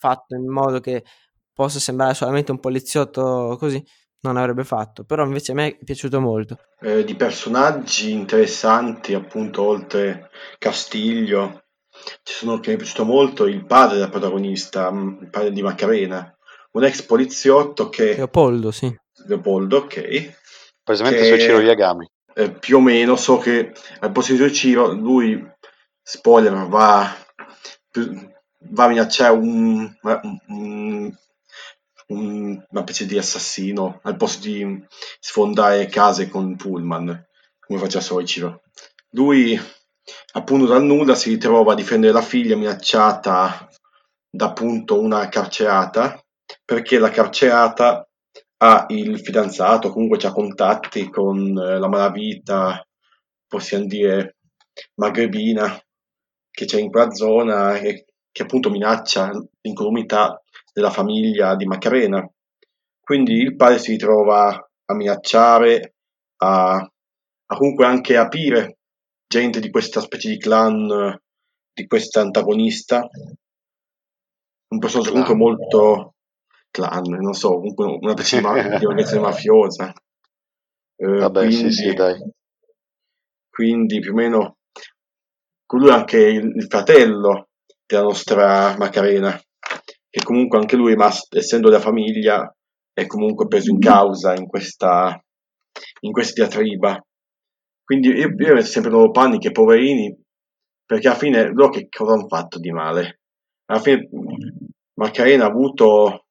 fatto 0.00 0.34
in 0.34 0.48
modo 0.48 0.80
che 0.80 1.04
possa 1.52 1.78
sembrare 1.78 2.14
solamente 2.14 2.50
un 2.50 2.58
poliziotto 2.58 3.56
così 3.58 3.84
non 4.22 4.36
avrebbe 4.36 4.64
fatto. 4.64 5.04
Però 5.04 5.24
invece 5.24 5.52
a 5.52 5.54
me 5.54 5.68
è 5.68 5.84
piaciuto 5.84 6.20
molto. 6.20 6.58
Eh, 6.80 7.04
di 7.04 7.14
personaggi 7.14 8.12
interessanti 8.12 9.14
appunto 9.14 9.62
oltre 9.62 10.30
Castiglio 10.58 11.64
ci 12.22 12.32
sono 12.32 12.60
che 12.60 12.70
mi 12.70 12.76
è 12.76 12.78
piaciuto 12.78 13.04
molto 13.04 13.46
il 13.46 13.66
padre 13.66 13.98
del 13.98 14.08
protagonista 14.08 14.90
mm, 14.90 15.22
il 15.22 15.30
padre 15.30 15.52
di 15.52 15.60
Macarena 15.60 16.34
un 16.72 16.84
ex 16.84 17.02
poliziotto 17.02 17.90
che 17.90 18.14
Leopoldo 18.14 18.70
sì. 18.70 18.94
Leopoldo 19.26 19.78
ok. 19.78 20.38
Precisamente 20.82 21.20
che... 21.20 21.38
su 21.38 21.46
Ciro 21.46 21.60
Yagami. 21.60 22.10
eh, 22.34 22.52
più 22.52 22.78
o 22.78 22.80
meno 22.80 23.16
so 23.16 23.38
che 23.38 23.72
al 24.00 24.12
posto 24.12 24.32
di 24.32 24.52
Ciro 24.52 24.92
lui, 24.92 25.44
spoiler, 26.02 26.66
va, 26.68 27.14
va 28.68 28.84
a 28.84 28.88
minacciare 28.88 29.32
un, 29.32 29.92
un, 30.02 31.14
un, 32.08 32.64
una 32.68 32.82
specie 32.82 33.06
di 33.06 33.18
assassino 33.18 34.00
al 34.02 34.16
posto 34.16 34.46
di 34.46 34.84
sfondare 35.18 35.86
case 35.86 36.28
con 36.28 36.56
Pullman, 36.56 37.26
come 37.60 37.78
faceva 37.78 38.02
solo 38.02 38.24
Ciro. 38.24 38.62
Lui, 39.10 39.58
appunto 40.32 40.66
dal 40.66 40.84
nulla, 40.84 41.14
si 41.14 41.30
ritrova 41.30 41.72
a 41.72 41.76
difendere 41.76 42.12
la 42.12 42.22
figlia 42.22 42.56
minacciata 42.56 43.68
da 44.30 44.46
appunto 44.46 45.00
una 45.00 45.28
carcerata, 45.28 46.22
perché 46.64 46.98
la 46.98 47.10
carcerata 47.10 48.06
ha 48.58 48.86
il 48.90 49.18
fidanzato, 49.20 49.90
comunque 49.90 50.18
ha 50.18 50.32
contatti 50.32 51.08
con 51.08 51.56
eh, 51.56 51.78
la 51.78 51.88
malavita, 51.88 52.86
possiamo 53.48 53.86
dire 53.86 54.36
magrebina, 54.96 55.82
che 56.50 56.64
c'è 56.66 56.78
in 56.78 56.90
quella 56.90 57.10
zona 57.10 57.76
e 57.78 58.04
che 58.32 58.42
appunto 58.42 58.70
minaccia 58.70 59.30
l'incolumità 59.60 60.42
della 60.72 60.90
famiglia 60.90 61.56
di 61.56 61.66
Macarena. 61.66 62.28
Quindi 63.00 63.34
il 63.34 63.56
padre 63.56 63.78
si 63.78 63.92
ritrova 63.92 64.48
a 64.84 64.94
minacciare, 64.94 65.94
a, 66.36 66.74
a 66.76 67.56
comunque 67.56 67.86
anche 67.86 68.16
aprire 68.16 68.78
gente 69.26 69.60
di 69.60 69.70
questa 69.70 70.00
specie 70.00 70.28
di 70.28 70.38
clan, 70.38 71.18
di 71.72 71.86
questa 71.86 72.20
antagonista. 72.20 73.08
Un 74.68 74.78
personaggio 74.78 75.10
comunque 75.10 75.34
molto 75.34 76.14
clan, 76.70 77.02
non 77.08 77.32
so, 77.32 77.54
comunque 77.54 77.84
una 77.86 78.12
specie 78.12 78.40
di 78.78 78.84
organizzazione 78.84 79.26
mafiosa. 79.26 79.92
Eh, 80.96 81.18
Vabbè, 81.18 81.46
quindi, 81.46 81.72
sì, 81.72 81.88
sì, 81.88 81.94
dai. 81.94 82.20
Quindi 83.48 83.98
più 84.00 84.12
o 84.12 84.14
meno 84.14 84.56
lui 85.76 85.90
anche 85.90 86.18
il, 86.18 86.56
il, 86.56 86.66
fratello 86.68 87.49
della 87.96 88.02
nostra 88.02 88.76
Macarena, 88.78 89.38
che 90.08 90.22
comunque 90.22 90.58
anche 90.58 90.76
lui, 90.76 90.94
essendo 91.30 91.68
della 91.68 91.80
famiglia, 91.80 92.54
è 92.92 93.06
comunque 93.06 93.46
preso 93.46 93.70
in 93.70 93.78
causa 93.78 94.34
in 94.34 94.46
questa, 94.46 95.20
in 96.00 96.12
questa 96.12 96.44
diatriba. 96.44 97.04
Quindi 97.84 98.08
io, 98.08 98.28
io 98.28 98.54
metto 98.54 98.66
sempre 98.66 98.90
loro 98.90 99.10
panni 99.10 99.38
poverini, 99.50 100.16
perché 100.84 101.08
alla 101.08 101.16
fine 101.16 101.48
loro 101.52 101.70
che 101.70 101.88
cosa 101.88 102.12
hanno 102.12 102.28
fatto 102.28 102.58
di 102.58 102.70
male? 102.70 103.20
Alla 103.66 103.80
fine 103.80 104.08
Macarena 104.94 105.44
ha 105.44 105.48
avuto 105.48 106.26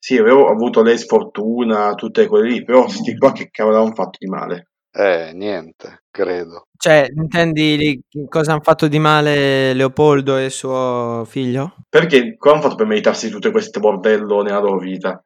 sì, 0.00 0.16
avevo 0.16 0.48
avuto 0.48 0.82
lei 0.82 0.96
sfortuna, 0.96 1.94
tutte 1.94 2.26
quelle 2.28 2.48
lì, 2.48 2.64
però 2.64 2.86
sti 2.88 3.16
qua 3.16 3.32
che 3.32 3.50
cavolo 3.50 3.82
hanno 3.82 3.94
fatto 3.94 4.18
di 4.20 4.26
male? 4.26 4.68
Eh, 4.90 5.32
niente, 5.34 6.04
credo. 6.10 6.66
Cioè, 6.76 7.06
intendi 7.14 7.76
li- 7.76 8.02
cosa 8.28 8.52
hanno 8.52 8.62
fatto 8.62 8.88
di 8.88 8.98
male 8.98 9.72
Leopoldo 9.74 10.36
e 10.36 10.50
suo 10.50 11.24
figlio? 11.26 11.76
Perché 11.88 12.36
cosa 12.36 12.54
hanno 12.54 12.62
fatto 12.62 12.74
per 12.76 12.86
meritarsi 12.86 13.28
tutte 13.30 13.50
queste 13.50 13.80
bordello 13.80 14.42
nella 14.42 14.60
loro 14.60 14.78
vita? 14.78 15.22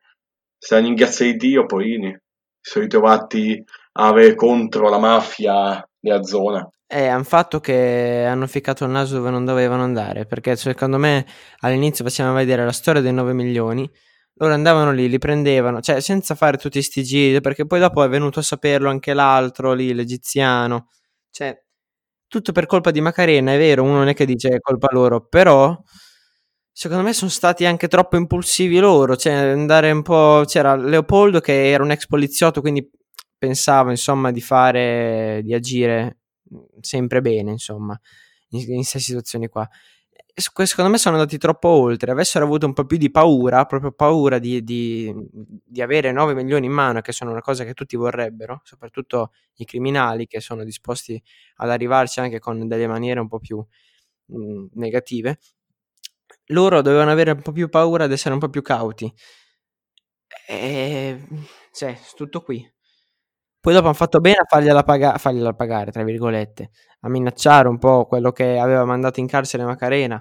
Se 0.58 0.76
hanno 0.76 0.86
inghiazza 0.88 1.24
di 1.24 1.36
Dio, 1.36 1.66
porini. 1.66 2.10
Si 2.60 2.70
sono 2.72 2.84
ritrovati 2.84 3.62
a 3.94 4.06
avere 4.08 4.34
contro 4.34 4.88
la 4.88 4.98
mafia 4.98 5.86
nella 6.00 6.22
zona. 6.22 6.68
Eh, 6.86 7.06
hanno 7.06 7.24
fatto 7.24 7.58
che 7.58 8.24
hanno 8.26 8.46
ficcato 8.46 8.84
il 8.84 8.90
naso 8.90 9.16
dove 9.16 9.30
non 9.30 9.44
dovevano 9.44 9.82
andare, 9.82 10.26
perché 10.26 10.56
secondo 10.56 10.98
me 10.98 11.24
all'inizio 11.60 12.04
facevano 12.04 12.36
vedere 12.36 12.64
la 12.64 12.72
storia 12.72 13.00
dei 13.00 13.12
9 13.14 13.32
milioni, 13.32 13.90
loro 14.42 14.54
andavano 14.54 14.92
lì, 14.92 15.08
li 15.08 15.18
prendevano, 15.18 15.80
cioè 15.80 16.00
senza 16.00 16.34
fare 16.34 16.56
tutti 16.58 16.82
sti 16.82 17.02
giri, 17.04 17.40
perché 17.40 17.66
poi 17.66 17.78
dopo 17.80 18.02
è 18.02 18.08
venuto 18.08 18.40
a 18.40 18.42
saperlo 18.42 18.90
anche 18.90 19.14
l'altro 19.14 19.72
lì, 19.72 19.94
l'egiziano, 19.94 20.88
cioè 21.30 21.56
tutto 22.26 22.52
per 22.52 22.66
colpa 22.66 22.90
di 22.90 23.00
Macarena, 23.00 23.52
è 23.54 23.58
vero, 23.58 23.82
uno 23.84 23.94
non 23.94 24.08
è 24.08 24.14
che 24.14 24.26
dice 24.26 24.48
è 24.50 24.60
colpa 24.60 24.88
loro, 24.92 25.26
però 25.26 25.80
secondo 26.72 27.02
me 27.04 27.12
sono 27.12 27.30
stati 27.30 27.64
anche 27.66 27.88
troppo 27.88 28.16
impulsivi 28.16 28.78
loro, 28.78 29.16
cioè 29.16 29.32
andare 29.34 29.90
un 29.90 30.02
po', 30.02 30.42
c'era 30.46 30.74
Leopoldo 30.76 31.40
che 31.40 31.70
era 31.70 31.82
un 31.84 31.90
ex 31.92 32.06
poliziotto, 32.06 32.60
quindi 32.60 32.88
pensava 33.38 33.90
insomma 33.90 34.30
di 34.32 34.40
fare, 34.40 35.40
di 35.44 35.54
agire 35.54 36.18
sempre 36.80 37.20
bene, 37.20 37.52
insomma, 37.52 37.98
in, 38.50 38.60
in 38.60 38.74
queste 38.76 38.98
situazioni 39.00 39.48
qua. 39.48 39.68
Secondo 40.34 40.90
me 40.90 40.96
sono 40.96 41.16
andati 41.16 41.36
troppo 41.36 41.68
oltre. 41.68 42.10
Avessero 42.10 42.46
avuto 42.46 42.64
un 42.64 42.72
po' 42.72 42.86
più 42.86 42.96
di 42.96 43.10
paura, 43.10 43.66
proprio 43.66 43.92
paura 43.92 44.38
di, 44.38 44.64
di, 44.64 45.12
di, 45.30 45.82
avere 45.82 46.10
9 46.10 46.32
milioni 46.34 46.66
in 46.66 46.72
mano, 46.72 47.02
che 47.02 47.12
sono 47.12 47.30
una 47.30 47.42
cosa 47.42 47.64
che 47.64 47.74
tutti 47.74 47.96
vorrebbero, 47.96 48.62
soprattutto 48.64 49.32
i 49.56 49.66
criminali 49.66 50.26
che 50.26 50.40
sono 50.40 50.64
disposti 50.64 51.22
ad 51.56 51.68
arrivarci 51.70 52.20
anche 52.20 52.38
con 52.38 52.66
delle 52.66 52.86
maniere 52.86 53.20
un 53.20 53.28
po' 53.28 53.40
più 53.40 53.62
mh, 54.26 54.66
negative. 54.74 55.38
Loro 56.46 56.80
dovevano 56.82 57.10
avere 57.10 57.32
un 57.32 57.42
po' 57.42 57.52
più 57.52 57.68
paura 57.68 58.04
ad 58.04 58.12
essere 58.12 58.32
un 58.34 58.40
po' 58.40 58.48
più 58.48 58.62
cauti. 58.62 59.12
E 60.46 61.18
cioè, 61.72 61.98
tutto 62.16 62.42
qui. 62.42 62.66
Poi 63.62 63.74
dopo 63.74 63.86
hanno 63.86 63.94
fatto 63.94 64.18
bene 64.18 64.38
a 64.38 64.44
fargliela, 64.44 64.82
paga- 64.82 65.18
fargliela 65.18 65.54
pagare, 65.54 65.92
tra 65.92 66.02
virgolette, 66.02 66.70
a 67.02 67.08
minacciare 67.08 67.68
un 67.68 67.78
po' 67.78 68.06
quello 68.06 68.32
che 68.32 68.58
aveva 68.58 68.84
mandato 68.84 69.20
in 69.20 69.28
carcere 69.28 69.64
Macarena. 69.64 70.20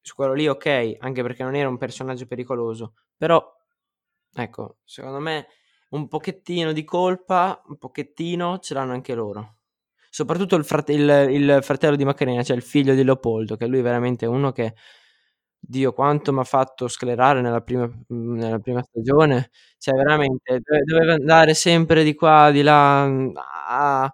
Su 0.00 0.16
quello 0.16 0.32
lì 0.32 0.48
ok, 0.48 0.96
anche 0.98 1.22
perché 1.22 1.44
non 1.44 1.54
era 1.54 1.68
un 1.68 1.78
personaggio 1.78 2.26
pericoloso. 2.26 2.94
Però, 3.16 3.40
ecco, 4.34 4.78
secondo 4.82 5.20
me 5.20 5.46
un 5.90 6.08
pochettino 6.08 6.72
di 6.72 6.82
colpa, 6.82 7.62
un 7.66 7.78
pochettino 7.78 8.58
ce 8.58 8.74
l'hanno 8.74 8.92
anche 8.92 9.14
loro. 9.14 9.58
Soprattutto 10.10 10.56
il, 10.56 10.64
frate- 10.64 10.94
il, 10.94 11.28
il 11.30 11.58
fratello 11.62 11.94
di 11.94 12.04
Macarena, 12.04 12.42
cioè 12.42 12.56
il 12.56 12.62
figlio 12.62 12.94
di 12.96 13.04
Leopoldo, 13.04 13.54
che 13.54 13.68
lui 13.68 13.78
è 13.78 13.82
veramente 13.82 14.26
uno 14.26 14.50
che 14.50 14.74
Dio 15.68 15.92
quanto 15.92 16.32
m'ha 16.32 16.44
fatto 16.44 16.88
sclerare 16.88 17.40
nella 17.40 17.60
prima 17.60 17.86
mhmm, 17.86 18.36
nella 18.38 18.58
prima 18.58 18.82
stagione. 18.82 19.50
Cioè 19.78 19.94
veramente 19.94 20.60
dove 20.60 20.82
doveva 20.84 21.12
andare 21.14 21.54
sempre 21.54 22.04
di 22.04 22.14
qua, 22.14 22.50
di 22.50 22.62
là, 22.62 23.06
mhmm, 23.06 23.32
a 23.68 24.12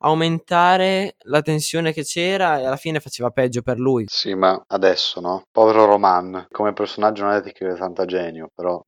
aumentare 0.00 1.16
la 1.24 1.42
tensione 1.42 1.92
che 1.92 2.02
c'era 2.04 2.58
e 2.60 2.66
alla 2.66 2.76
fine 2.76 3.00
faceva 3.00 3.30
peggio 3.30 3.62
per 3.62 3.78
lui. 3.78 4.04
Sì, 4.08 4.34
ma 4.34 4.62
adesso, 4.68 5.20
no? 5.20 5.42
Povero 5.50 5.84
Roman, 5.86 6.46
come 6.50 6.72
personaggio 6.72 7.24
non 7.24 7.32
è 7.34 7.42
che 7.42 7.64
aveva 7.64 7.78
tanta 7.78 8.04
genio, 8.04 8.48
però 8.54 8.82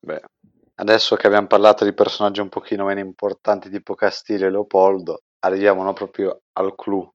beh, 0.00 0.20
adesso 0.76 1.16
che 1.16 1.26
abbiamo 1.26 1.46
parlato 1.46 1.84
di 1.84 1.94
personaggi 1.94 2.40
un 2.40 2.48
pochino 2.48 2.84
meno 2.84 3.00
importanti 3.00 3.70
tipo 3.70 3.94
Castillo 3.94 4.46
e 4.46 4.50
Leopoldo, 4.50 5.22
arriviamo 5.40 5.82
no, 5.82 5.92
proprio 5.92 6.42
al 6.54 6.74
clou. 6.76 7.08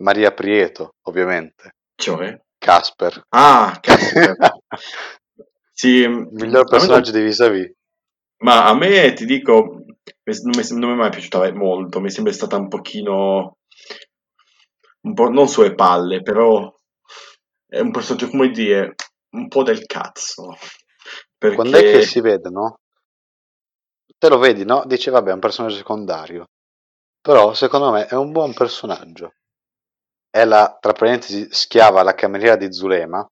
Maria 0.00 0.32
Prieto, 0.32 0.94
ovviamente. 1.02 1.76
Cioè? 1.94 2.38
Casper. 2.62 3.26
Ah, 3.30 3.76
Casper. 3.80 4.36
sì, 5.72 6.06
miglior 6.06 6.64
personaggio 6.64 7.10
di 7.10 7.20
vis-a-vis. 7.20 7.72
Ma 8.44 8.66
a 8.66 8.74
me 8.76 9.12
ti 9.14 9.24
dico, 9.24 9.84
non 10.22 10.52
mi, 10.56 10.78
non 10.78 10.90
mi 10.90 10.94
è 10.94 10.98
mai 10.98 11.10
piaciuta 11.10 11.52
molto, 11.54 11.98
mi 11.98 12.10
sembra 12.10 12.32
stata 12.32 12.56
un 12.56 12.68
pochino, 12.68 13.56
un 15.00 15.14
po', 15.14 15.28
non 15.28 15.48
sulle 15.48 15.74
palle, 15.74 16.22
però 16.22 16.72
è 17.66 17.80
un 17.80 17.90
personaggio, 17.90 18.28
come 18.28 18.50
dire, 18.50 18.94
un 19.30 19.48
po' 19.48 19.64
del 19.64 19.84
cazzo. 19.84 20.56
Perché... 21.36 21.56
Quando 21.56 21.78
è 21.78 21.82
che 21.82 22.02
si 22.02 22.20
vede, 22.20 22.48
no? 22.48 22.78
Te 24.18 24.28
lo 24.28 24.38
vedi, 24.38 24.64
no? 24.64 24.84
Dice, 24.86 25.10
vabbè, 25.10 25.30
è 25.30 25.34
un 25.34 25.40
personaggio 25.40 25.74
secondario. 25.74 26.44
Però, 27.20 27.54
secondo 27.54 27.90
me, 27.90 28.06
è 28.06 28.14
un 28.14 28.30
buon 28.30 28.54
personaggio 28.54 29.32
è 30.32 30.46
la, 30.46 30.78
tra 30.80 30.92
parentesi, 30.94 31.46
schiava 31.50 32.02
la 32.02 32.14
cameriera 32.14 32.56
di 32.56 32.72
Zulema, 32.72 33.28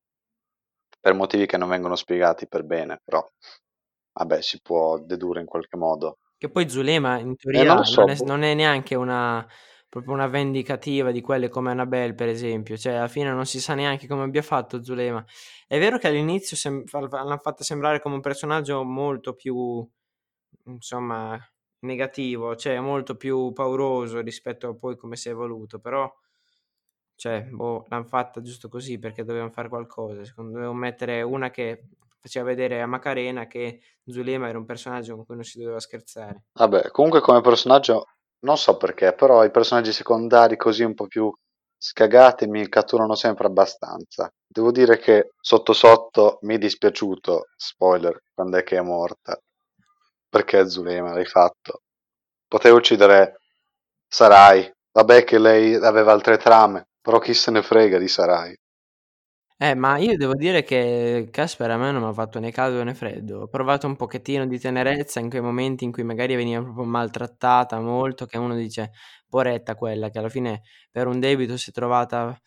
per 1.00 1.14
motivi 1.14 1.46
che 1.46 1.56
non 1.56 1.70
vengono 1.70 1.96
spiegati 1.96 2.46
per 2.46 2.62
bene, 2.62 3.00
però 3.02 3.26
vabbè, 4.12 4.42
si 4.42 4.60
può 4.60 4.98
dedurre 4.98 5.40
in 5.40 5.46
qualche 5.46 5.78
modo. 5.78 6.18
Che 6.36 6.50
poi 6.50 6.68
Zulema 6.68 7.18
in 7.18 7.36
teoria 7.36 7.62
eh, 7.62 7.64
non, 7.64 7.84
so, 7.86 8.00
non, 8.00 8.10
è, 8.10 8.16
boh. 8.16 8.24
non, 8.26 8.42
è, 8.42 8.52
neanche 8.52 8.94
una, 8.96 9.46
proprio 9.88 10.12
una 10.12 10.26
vendicativa 10.26 11.10
di 11.10 11.22
quelle 11.22 11.48
come 11.48 11.70
Annabelle, 11.70 12.12
per 12.12 12.28
esempio, 12.28 12.76
cioè 12.76 12.92
alla 12.92 13.08
fine 13.08 13.32
non 13.32 13.46
si 13.46 13.60
sa 13.60 13.72
neanche 13.72 14.06
come 14.06 14.24
abbia 14.24 14.42
fatto 14.42 14.82
Zulema. 14.84 15.24
È 15.66 15.78
vero 15.78 15.96
che 15.96 16.06
all'inizio 16.06 16.54
sem- 16.54 16.84
l'hanno 16.90 17.38
fatta 17.38 17.64
sembrare 17.64 18.02
come 18.02 18.16
un 18.16 18.20
personaggio 18.20 18.84
molto 18.84 19.32
più, 19.34 19.88
insomma, 20.66 21.38
negativo, 21.86 22.56
cioè 22.56 22.78
molto 22.78 23.16
più 23.16 23.52
pauroso 23.52 24.20
rispetto 24.20 24.68
a 24.68 24.74
poi 24.74 24.98
come 24.98 25.16
si 25.16 25.28
è 25.28 25.32
evoluto, 25.32 25.78
però 25.78 26.06
cioè, 27.20 27.42
boh, 27.42 27.84
l'hanno 27.90 28.04
fatta 28.04 28.40
giusto 28.40 28.70
così 28.70 28.98
perché 28.98 29.24
dovevano 29.24 29.50
fare 29.50 29.68
qualcosa. 29.68 30.24
Secondo 30.24 30.52
me 30.52 30.56
dovevano 30.56 30.80
mettere 30.80 31.20
una 31.20 31.50
che 31.50 31.88
faceva 32.18 32.46
vedere 32.46 32.80
a 32.80 32.86
Macarena 32.86 33.46
che 33.46 33.82
Zulema 34.06 34.48
era 34.48 34.56
un 34.56 34.64
personaggio 34.64 35.16
con 35.16 35.26
cui 35.26 35.34
non 35.34 35.44
si 35.44 35.58
doveva 35.58 35.80
scherzare. 35.80 36.44
Vabbè, 36.54 36.88
comunque 36.88 37.20
come 37.20 37.42
personaggio, 37.42 38.06
non 38.46 38.56
so 38.56 38.78
perché, 38.78 39.12
però 39.12 39.44
i 39.44 39.50
personaggi 39.50 39.92
secondari 39.92 40.56
così 40.56 40.82
un 40.82 40.94
po' 40.94 41.08
più 41.08 41.30
scagati 41.76 42.46
mi 42.46 42.66
catturano 42.70 43.14
sempre 43.14 43.48
abbastanza. 43.48 44.32
Devo 44.46 44.70
dire 44.70 44.96
che 44.96 45.32
sotto 45.38 45.74
sotto 45.74 46.38
mi 46.44 46.54
è 46.54 46.58
dispiaciuto, 46.58 47.48
spoiler, 47.54 48.18
quando 48.32 48.56
è 48.56 48.62
che 48.62 48.78
è 48.78 48.80
morta. 48.80 49.38
Perché 50.26 50.70
Zulema 50.70 51.12
l'hai 51.12 51.26
fatto? 51.26 51.82
Potevo 52.48 52.78
uccidere 52.78 53.40
Sarai, 54.08 54.72
vabbè 54.90 55.24
che 55.24 55.38
lei 55.38 55.74
aveva 55.74 56.12
altre 56.12 56.38
trame, 56.38 56.86
però 57.00 57.18
chi 57.18 57.34
se 57.34 57.50
ne 57.50 57.62
frega 57.62 57.98
di 57.98 58.08
Sarai. 58.08 58.54
Eh, 59.62 59.74
ma 59.74 59.98
io 59.98 60.16
devo 60.16 60.34
dire 60.34 60.62
che 60.62 61.28
Casper 61.30 61.70
a 61.70 61.76
me 61.76 61.90
non 61.92 62.00
mi 62.02 62.08
ha 62.08 62.12
fatto 62.14 62.38
né 62.40 62.50
caldo 62.50 62.82
né 62.82 62.94
freddo. 62.94 63.40
Ho 63.42 63.46
provato 63.48 63.86
un 63.86 63.94
pochettino 63.94 64.46
di 64.46 64.58
tenerezza 64.58 65.20
in 65.20 65.28
quei 65.28 65.42
momenti 65.42 65.84
in 65.84 65.92
cui 65.92 66.02
magari 66.02 66.34
veniva 66.34 66.62
proprio 66.62 66.84
maltrattata 66.84 67.78
molto, 67.78 68.24
che 68.24 68.38
uno 68.38 68.54
dice, 68.54 68.92
poretta 69.28 69.74
quella, 69.74 70.08
che 70.08 70.18
alla 70.18 70.30
fine 70.30 70.62
per 70.90 71.06
un 71.06 71.20
debito 71.20 71.56
si 71.58 71.70
è 71.70 71.72
trovata... 71.72 72.38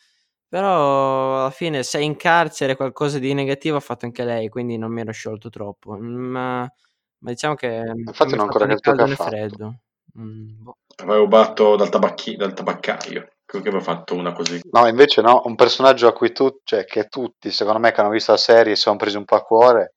Però 0.48 1.42
alla 1.42 1.52
fine 1.52 1.84
se 1.84 2.00
in 2.02 2.16
carcere 2.16 2.76
qualcosa 2.76 3.18
di 3.20 3.34
negativo 3.34 3.78
ha 3.78 3.80
fatto 3.80 4.06
anche 4.06 4.24
lei, 4.24 4.50
quindi 4.50 4.78
non 4.78 4.92
mi 4.92 5.02
ero 5.02 5.12
sciolto 5.12 5.50
troppo. 5.50 5.98
Ma, 6.00 6.62
ma 6.62 7.30
diciamo 7.30 7.56
che 7.56 7.82
Infatti 7.96 8.36
non 8.36 8.40
ho 8.40 8.44
ancora 8.44 8.76
che 8.76 8.92
ha 9.02 9.08
fatto. 9.08 9.30
freddo. 9.30 9.80
Mm, 10.20 10.64
boh. 10.64 10.78
Avevo 10.98 11.18
rubato 11.18 11.76
dal, 11.76 11.90
tabacchi- 11.90 12.36
dal 12.36 12.54
tabaccaio. 12.54 13.28
Credo 13.54 13.70
che 13.70 13.70
aveva 13.70 13.84
fatto 13.84 14.16
una 14.16 14.34
così. 14.34 14.60
No, 14.72 14.88
invece 14.88 15.22
no, 15.22 15.44
un 15.46 15.54
personaggio 15.54 16.08
a 16.08 16.14
cui 16.14 16.32
tu, 16.32 16.62
cioè, 16.64 16.86
che 16.86 17.06
tutti, 17.06 17.52
secondo 17.52 17.80
me, 17.80 17.92
che 17.92 18.02
hanno 18.02 18.10
visto 18.10 18.32
la 18.32 18.38
serie, 18.38 18.74
si 18.76 18.82
sono 18.82 18.96
presi 18.96 19.16
un 19.16 19.26
po' 19.26 19.36
a 19.36 19.44
cuore, 19.44 19.94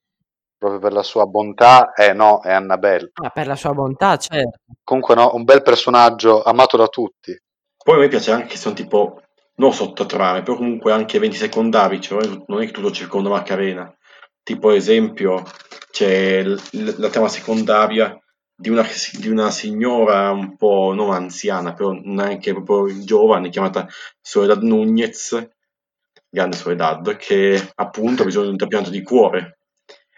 proprio 0.59 0.79
per 0.79 0.93
la 0.93 1.03
sua 1.03 1.25
bontà, 1.25 1.95
eh 1.95 2.13
no, 2.13 2.43
è 2.43 2.53
Annabelle. 2.53 3.13
Ah, 3.15 3.31
per 3.31 3.47
la 3.47 3.57
sua 3.57 3.73
bontà, 3.73 4.19
certo. 4.19 4.59
Comunque 4.85 5.15
no, 5.15 5.31
un 5.33 5.45
bel 5.45 5.63
personaggio 5.63 6.43
amato 6.43 6.77
da 6.77 6.89
tutti. 6.89 7.35
Poi 7.83 7.95
a 7.95 7.99
me 7.99 8.09
piace 8.09 8.31
anche 8.31 8.49
che 8.49 8.57
sono 8.59 8.75
tipo, 8.75 9.23
non 9.55 9.73
sottotrame, 9.73 10.43
però 10.43 10.59
comunque 10.59 10.93
anche 10.93 11.17
eventi 11.17 11.39
secondari, 11.39 11.99
cioè 11.99 12.27
non 12.49 12.61
è 12.61 12.67
che 12.67 12.73
tutto 12.73 12.91
circonda 12.91 13.31
Macarena. 13.31 13.91
Tipo, 14.43 14.69
ad 14.69 14.75
esempio, 14.75 15.43
c'è 15.91 16.43
l- 16.43 16.61
la 16.99 17.09
trama 17.09 17.29
secondaria 17.29 18.15
di 18.57 18.71
una, 18.71 18.87
di 19.19 19.29
una 19.29 19.51
signora 19.51 20.31
un 20.31 20.57
po' 20.57 20.93
non 20.95 21.13
anziana, 21.13 21.75
però 21.75 21.93
neanche 21.93 22.53
proprio 22.53 23.05
giovane, 23.05 23.51
chiamata 23.51 23.87
Soledad 24.21 24.63
Nunez, 24.63 25.49
grande 26.29 26.57
Soledad, 26.57 27.17
che 27.17 27.73
appunto 27.75 28.23
ha 28.23 28.25
bisogno 28.25 28.47
di 28.47 28.53
un 28.53 28.57
trapianto 28.57 28.91
di 28.91 29.03
cuore. 29.03 29.59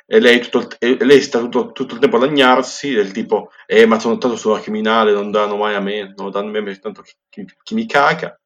E 0.07 0.21
lei, 0.21 0.41
tutto 0.41 0.77
e 0.79 0.97
lei 1.05 1.21
sta 1.21 1.39
tutto, 1.39 1.73
tutto, 1.73 1.95
il 1.95 2.01
tempo 2.01 2.17
a 2.17 2.21
lagnarsi 2.21 2.93
del 2.95 3.13
tipo, 3.13 3.51
eh 3.67 3.85
ma 3.85 3.99
sono 3.99 4.17
tanto 4.17 4.37
sulla 4.37 4.61
criminale, 4.61 5.13
non 5.13 5.31
danno 5.31 5.57
mai 5.57 5.75
a 5.75 5.81
me, 5.81 6.15
non 6.17 6.31
danno 6.31 6.51
mai 6.51 6.61
a 6.61 6.63
me 6.63 6.79
tanto 6.79 7.03
chi, 7.03 7.13
chi, 7.29 7.45
chi 7.63 7.75
mi 7.75 7.87
caga. 7.87 8.39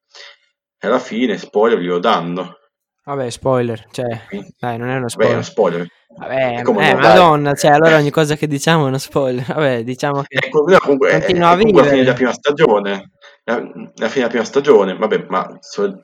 E 0.77 0.87
alla 0.87 0.99
fine, 0.99 1.37
spoiler, 1.37 1.79
glielo 1.79 1.99
danno. 1.99 2.57
Vabbè, 3.05 3.29
spoiler, 3.29 3.87
cioè, 3.91 4.27
dai, 4.57 4.77
non 4.77 4.89
è 4.89 4.95
uno 4.95 5.05
Beh, 5.05 5.05
è 5.05 5.07
spoiler. 5.07 5.33
uno 5.33 5.41
spoiler. 5.41 5.87
Vabbè, 6.17 6.61
Come 6.61 6.89
eh, 6.91 6.95
madonna, 6.95 7.53
cioè, 7.53 7.71
allora 7.71 7.97
ogni 7.97 8.11
cosa 8.11 8.35
che 8.35 8.47
diciamo 8.47 8.85
è 8.85 8.87
uno 8.87 8.97
spoiler. 8.97 9.45
Vabbè, 9.45 9.83
diciamo 9.83 10.21
che 10.21 10.37
Ecco, 10.37 10.63
no, 10.67 10.77
comunque, 10.79 11.09
è, 11.09 11.17
continua 11.19 11.49
a 11.49 11.53
è 11.53 11.57
comunque 11.57 11.81
la 11.81 11.87
fine 11.89 12.03
della 12.03 12.13
vivere. 12.13 12.13
prima 12.13 12.33
stagione. 12.33 13.11
La, 13.45 13.55
la 13.55 14.07
fine 14.07 14.09
della 14.13 14.27
prima 14.27 14.43
stagione, 14.43 14.95
vabbè, 14.95 15.25
ma 15.27 15.57
so- 15.59 15.99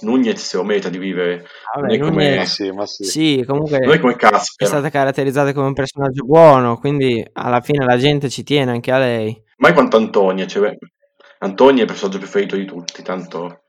Nunez 0.00 0.40
se 0.40 0.56
lo 0.56 0.64
merita 0.64 0.88
di 0.88 0.98
vivere. 0.98 1.46
Vabbè, 1.74 1.86
non 1.86 1.94
è 1.94 1.98
come, 1.98 2.24
Ma 2.24 2.30
Nunez, 2.30 2.52
sì, 2.52 2.70
ma 2.70 2.86
sì. 2.86 3.04
sì, 3.04 3.44
comunque 3.46 3.78
non 3.78 3.92
è 3.92 3.98
come 4.00 4.16
è 4.16 4.64
stata 4.64 4.88
caratterizzata 4.88 5.52
come 5.52 5.66
un 5.66 5.74
personaggio 5.74 6.24
buono, 6.24 6.78
quindi 6.78 7.26
alla 7.32 7.60
fine 7.60 7.84
la 7.84 7.96
gente 7.96 8.30
ci 8.30 8.42
tiene 8.42 8.70
anche 8.70 8.92
a 8.92 8.98
lei. 8.98 9.42
Mai 9.58 9.72
quanto 9.72 9.96
Antonia. 9.96 10.46
Cioè, 10.46 10.76
Antonia 11.38 11.78
è 11.78 11.80
il 11.82 11.86
personaggio 11.86 12.18
preferito 12.18 12.56
di 12.56 12.64
tutti, 12.64 13.02
tanto... 13.02 13.63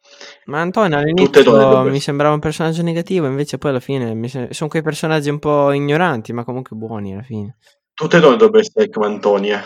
Ma 0.46 0.62
Antonio 0.62 1.02
Tutte 1.14 1.44
donne 1.44 1.64
all'inizio 1.64 1.92
mi 1.92 2.00
sembrava 2.00 2.34
un 2.34 2.40
personaggio 2.40 2.82
negativo, 2.84 3.26
invece 3.28 3.58
poi 3.58 3.72
alla 3.72 3.80
fine 3.80 4.14
mi 4.14 4.28
sem- 4.30 4.50
sono 4.52 4.70
quei 4.70 4.82
personaggi 4.84 5.30
un 5.30 5.40
po' 5.40 5.72
ignoranti, 5.72 6.34
ma 6.34 6.44
comunque 6.44 6.76
buoni 6.76 7.14
alla 7.14 7.24
fine. 7.24 7.58
Tutte 7.94 8.16
le 8.18 8.22
donne 8.22 8.38
dovrebbero 8.38 8.64
essere 8.64 8.90
come 8.90 9.06
Antonia. 9.08 9.62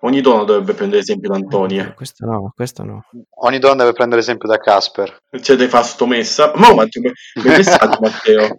Ogni 0.00 0.20
donna 0.20 0.44
dovrebbe 0.44 0.74
prendere 0.74 1.00
esempio 1.00 1.30
da 1.30 1.36
Eh, 1.36 1.40
Antonia. 1.40 1.92
questo 1.94 2.26
no, 2.26 2.52
questo 2.54 2.84
no. 2.84 3.04
Ogni 3.44 3.58
donna 3.58 3.82
deve 3.84 3.92
prendere 3.94 4.20
esempio 4.20 4.48
da 4.48 4.58
Casper. 4.58 5.16
C'è 5.40 5.56
dei 5.56 5.68
fa 5.68 5.82
stomessa. 5.82 6.52
Ma 6.56 6.74
Matteo, 6.74 7.00
bel 7.02 7.12
bel 7.42 7.56
messaggio, 7.56 7.98
Matteo. 8.00 8.58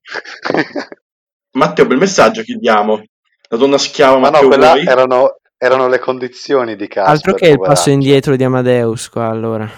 Matteo, 1.52 1.86
bel 1.86 1.98
messaggio 1.98 2.42
che 2.42 2.56
diamo. 2.56 3.02
La 3.50 3.58
donna 3.58 3.78
schiava, 3.78 4.18
Ma 4.18 4.26
no, 4.30 4.32
Matteo, 4.32 4.48
quella 4.48 4.72
vuoi? 4.74 4.86
erano, 4.86 5.36
erano 5.58 5.88
le 5.88 6.00
condizioni 6.00 6.76
di 6.76 6.88
Casper. 6.88 7.14
Altro 7.14 7.34
che 7.36 7.48
il 7.50 7.60
passo 7.60 7.90
indietro 7.92 8.36
di 8.36 8.44
Amadeus 8.44 9.10
qua 9.10 9.28
allora. 9.28 9.70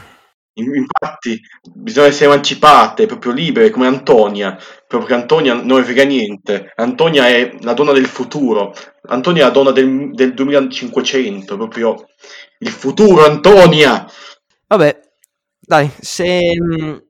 In- 0.57 0.75
Infatti, 0.75 1.39
bisogna 1.73 2.07
essere 2.07 2.31
emancipate, 2.31 3.05
proprio 3.05 3.31
libere, 3.31 3.69
come 3.69 3.87
Antonia. 3.87 4.57
Proprio 4.87 5.09
che 5.15 5.21
Antonia 5.21 5.53
non 5.53 5.77
ne 5.79 5.83
frega 5.83 6.03
niente. 6.03 6.71
Antonia 6.75 7.27
è 7.27 7.55
la 7.61 7.73
donna 7.73 7.91
del 7.91 8.05
futuro. 8.07 8.73
Antonia 9.09 9.43
è 9.43 9.45
la 9.47 9.51
donna 9.51 9.71
del, 9.71 10.11
del 10.13 10.33
2500. 10.33 11.55
Proprio 11.57 12.05
il 12.59 12.69
futuro, 12.69 13.25
Antonia. 13.25 14.05
Vabbè, 14.67 14.99
dai, 15.59 15.91
se... 15.99 16.39
mh, 16.59 17.05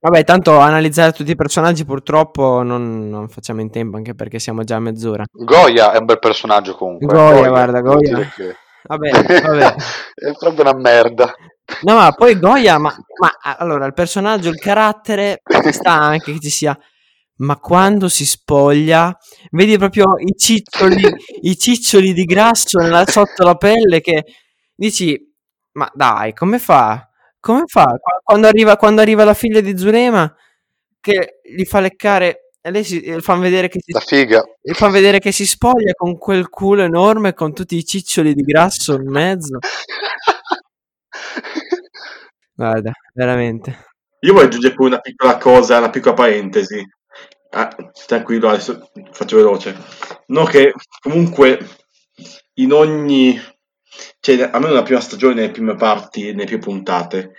Vabbè, 0.00 0.22
tanto 0.22 0.56
analizzare 0.58 1.10
tutti 1.10 1.32
i 1.32 1.36
personaggi 1.36 1.84
purtroppo 1.84 2.62
non, 2.62 3.08
non 3.08 3.28
facciamo 3.28 3.60
in 3.60 3.70
tempo, 3.70 3.96
anche 3.96 4.14
perché 4.14 4.38
siamo 4.38 4.62
già 4.62 4.76
a 4.76 4.80
mezz'ora. 4.80 5.24
Goya 5.28 5.90
è 5.90 5.98
un 5.98 6.04
bel 6.04 6.20
personaggio 6.20 6.76
comunque. 6.76 7.06
Goya, 7.08 7.48
guarda, 7.48 7.80
devo 7.80 7.96
Goya. 7.96 8.18
che- 8.28 8.56
Vabbè, 8.88 9.10
vabbè. 9.42 9.74
è 10.14 10.32
proprio 10.38 10.62
una 10.62 10.74
merda. 10.74 11.34
No, 11.82 11.94
ma 11.96 12.12
poi 12.12 12.38
Goya, 12.38 12.78
ma, 12.78 12.94
ma 13.20 13.56
allora 13.58 13.84
il 13.86 13.92
personaggio, 13.92 14.48
il 14.48 14.58
carattere, 14.58 15.42
sta 15.70 15.92
anche 15.92 16.32
che 16.32 16.40
ci 16.40 16.50
sia. 16.50 16.78
Ma 17.36 17.56
quando 17.58 18.08
si 18.08 18.26
spoglia, 18.26 19.16
vedi 19.52 19.76
proprio 19.78 20.14
i 20.18 20.34
ciccioli, 20.36 21.02
i 21.42 21.56
ciccioli 21.56 22.12
di 22.12 22.24
grasso 22.24 22.80
nella- 22.80 23.06
sotto 23.06 23.44
la 23.44 23.54
pelle 23.56 24.00
che 24.00 24.24
dici, 24.74 25.16
ma 25.72 25.88
dai, 25.94 26.32
come 26.32 26.58
fa? 26.58 27.08
Come 27.38 27.64
fa? 27.66 27.84
Qua- 27.84 28.20
Quando 28.24 28.46
arriva, 28.48 28.76
quando 28.76 29.00
arriva 29.02 29.22
la 29.24 29.34
figlia 29.34 29.60
di 29.60 29.76
Zurema 29.78 30.34
che 31.00 31.40
gli 31.42 31.64
fa 31.64 31.80
leccare 31.80 32.47
e 32.60 32.70
lei 32.70 32.84
si, 32.84 33.00
e 33.00 33.20
fanno 33.20 33.42
vedere 33.42 33.68
che 33.68 33.78
si, 33.80 33.92
La 33.92 34.00
figa. 34.00 34.42
fanno 34.72 34.92
vedere 34.92 35.20
che 35.20 35.32
si 35.32 35.46
spoglia 35.46 35.92
con 35.94 36.18
quel 36.18 36.48
culo 36.48 36.82
enorme 36.82 37.32
con 37.34 37.54
tutti 37.54 37.76
i 37.76 37.84
ciccioli 37.84 38.34
di 38.34 38.42
grasso 38.42 38.94
in 38.94 39.08
mezzo. 39.08 39.58
Guarda, 42.54 42.92
veramente. 43.14 43.86
Io 44.20 44.32
voglio 44.32 44.46
aggiungere 44.46 44.74
pure 44.74 44.88
una 44.88 44.98
piccola 45.00 45.38
cosa, 45.38 45.78
una 45.78 45.90
piccola 45.90 46.14
parentesi. 46.14 46.84
Ah, 47.50 47.74
tranquillo, 48.06 48.48
adesso 48.48 48.90
faccio 49.12 49.36
veloce. 49.36 49.76
No, 50.26 50.44
che 50.44 50.72
comunque 51.00 51.58
in 52.54 52.72
ogni... 52.72 53.40
Cioè, 54.20 54.50
a 54.52 54.58
me 54.58 54.66
nella 54.66 54.82
prima 54.82 55.00
stagione, 55.00 55.34
nelle 55.34 55.50
prime 55.50 55.76
parti, 55.76 56.32
nelle 56.32 56.44
prime 56.44 56.60
puntate, 56.60 57.34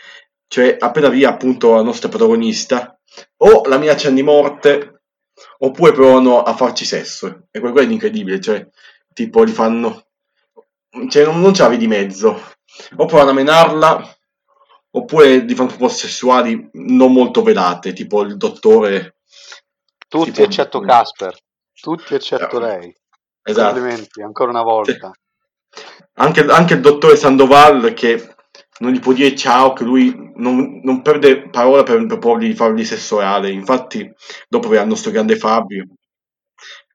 cioè 0.48 0.78
appena 0.80 1.10
via 1.10 1.30
appunto 1.30 1.76
la 1.76 1.84
nostra 1.84 2.10
protagonista, 2.10 2.98
o 3.38 3.68
la 3.68 3.78
minaccia 3.78 4.10
di 4.10 4.24
morte, 4.24 4.99
oppure 5.62 5.92
provano 5.92 6.42
a 6.44 6.54
farci 6.56 6.86
sesso. 6.86 7.48
E 7.52 7.60
quello 7.60 7.80
è 7.80 7.86
incredibile, 7.86 8.40
cioè, 8.40 8.68
tipo, 9.14 9.44
li 9.44 9.52
fanno... 9.52 10.06
Cioè, 11.08 11.26
non, 11.26 11.40
non 11.40 11.54
ce 11.54 11.62
la 11.62 11.70
vedi 11.70 11.82
di 11.82 11.88
mezzo. 11.88 12.42
O 12.96 13.06
provano 13.06 13.32
a 13.32 13.34
menarla, 13.34 14.18
oppure 14.92 15.46
di 15.46 15.56
fanno 15.56 15.70
proposte 15.70 16.08
sessuali 16.08 16.70
non 16.74 17.12
molto 17.12 17.42
velate, 17.44 17.94
tipo 17.94 18.22
il 18.22 18.38
dottore. 18.38 19.18
Tutti 20.08 20.32
tipo- 20.32 20.44
eccetto 20.44 20.80
Casper. 20.80 21.38
Tutti 21.74 22.14
eccetto 22.16 22.58
Eh, 22.58 22.60
lei. 22.60 22.96
Esatto. 23.44 23.74
Complimenti, 23.74 24.22
ancora 24.22 24.50
una 24.50 24.64
volta. 24.64 25.12
Anche, 26.14 26.42
anche 26.46 26.74
il 26.74 26.82
dottore 26.82 27.16
Sandoval 27.16 27.94
che 27.94 28.36
non 28.80 28.92
gli 28.92 29.00
può 29.00 29.14
dire 29.14 29.36
ciao, 29.36 29.74
che 29.74 29.84
lui 29.84 30.32
non, 30.36 30.82
non 30.84 31.02
perde 31.02 31.50
parola 31.50 31.84
per 31.84 32.06
proporgli 32.06 32.48
di 32.48 32.54
fargli 32.54 32.84
sesso 32.84 33.18
orale. 33.18 33.52
Infatti, 33.52 34.12
dopo 34.48 34.68
aveva 34.68 34.84
il 34.84 34.88
nostro 34.90 35.12
grande 35.12 35.38
Fabio. 35.38 35.86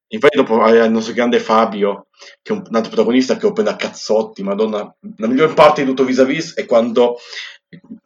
Infatti, 0.09 0.37
dopo 0.37 0.61
aveva 0.63 0.85
il 0.85 0.93
nostro 0.93 1.15
grande 1.15 1.41
Fabio, 1.41 2.07
che 2.43 2.53
è 2.53 2.57
un, 2.57 2.65
un 2.67 2.75
altro 2.75 2.91
protagonista 2.91 3.37
che 3.37 3.47
lo 3.47 3.53
prende 3.53 3.73
a 3.73 3.77
cazzotti. 3.77 4.43
Madonna, 4.43 4.95
la 5.17 5.27
miglior 5.27 5.55
parte 5.55 5.83
di 5.83 5.89
tutto 5.89 6.05
vis-a-vis 6.05 6.55
è 6.55 6.67
quando 6.67 7.17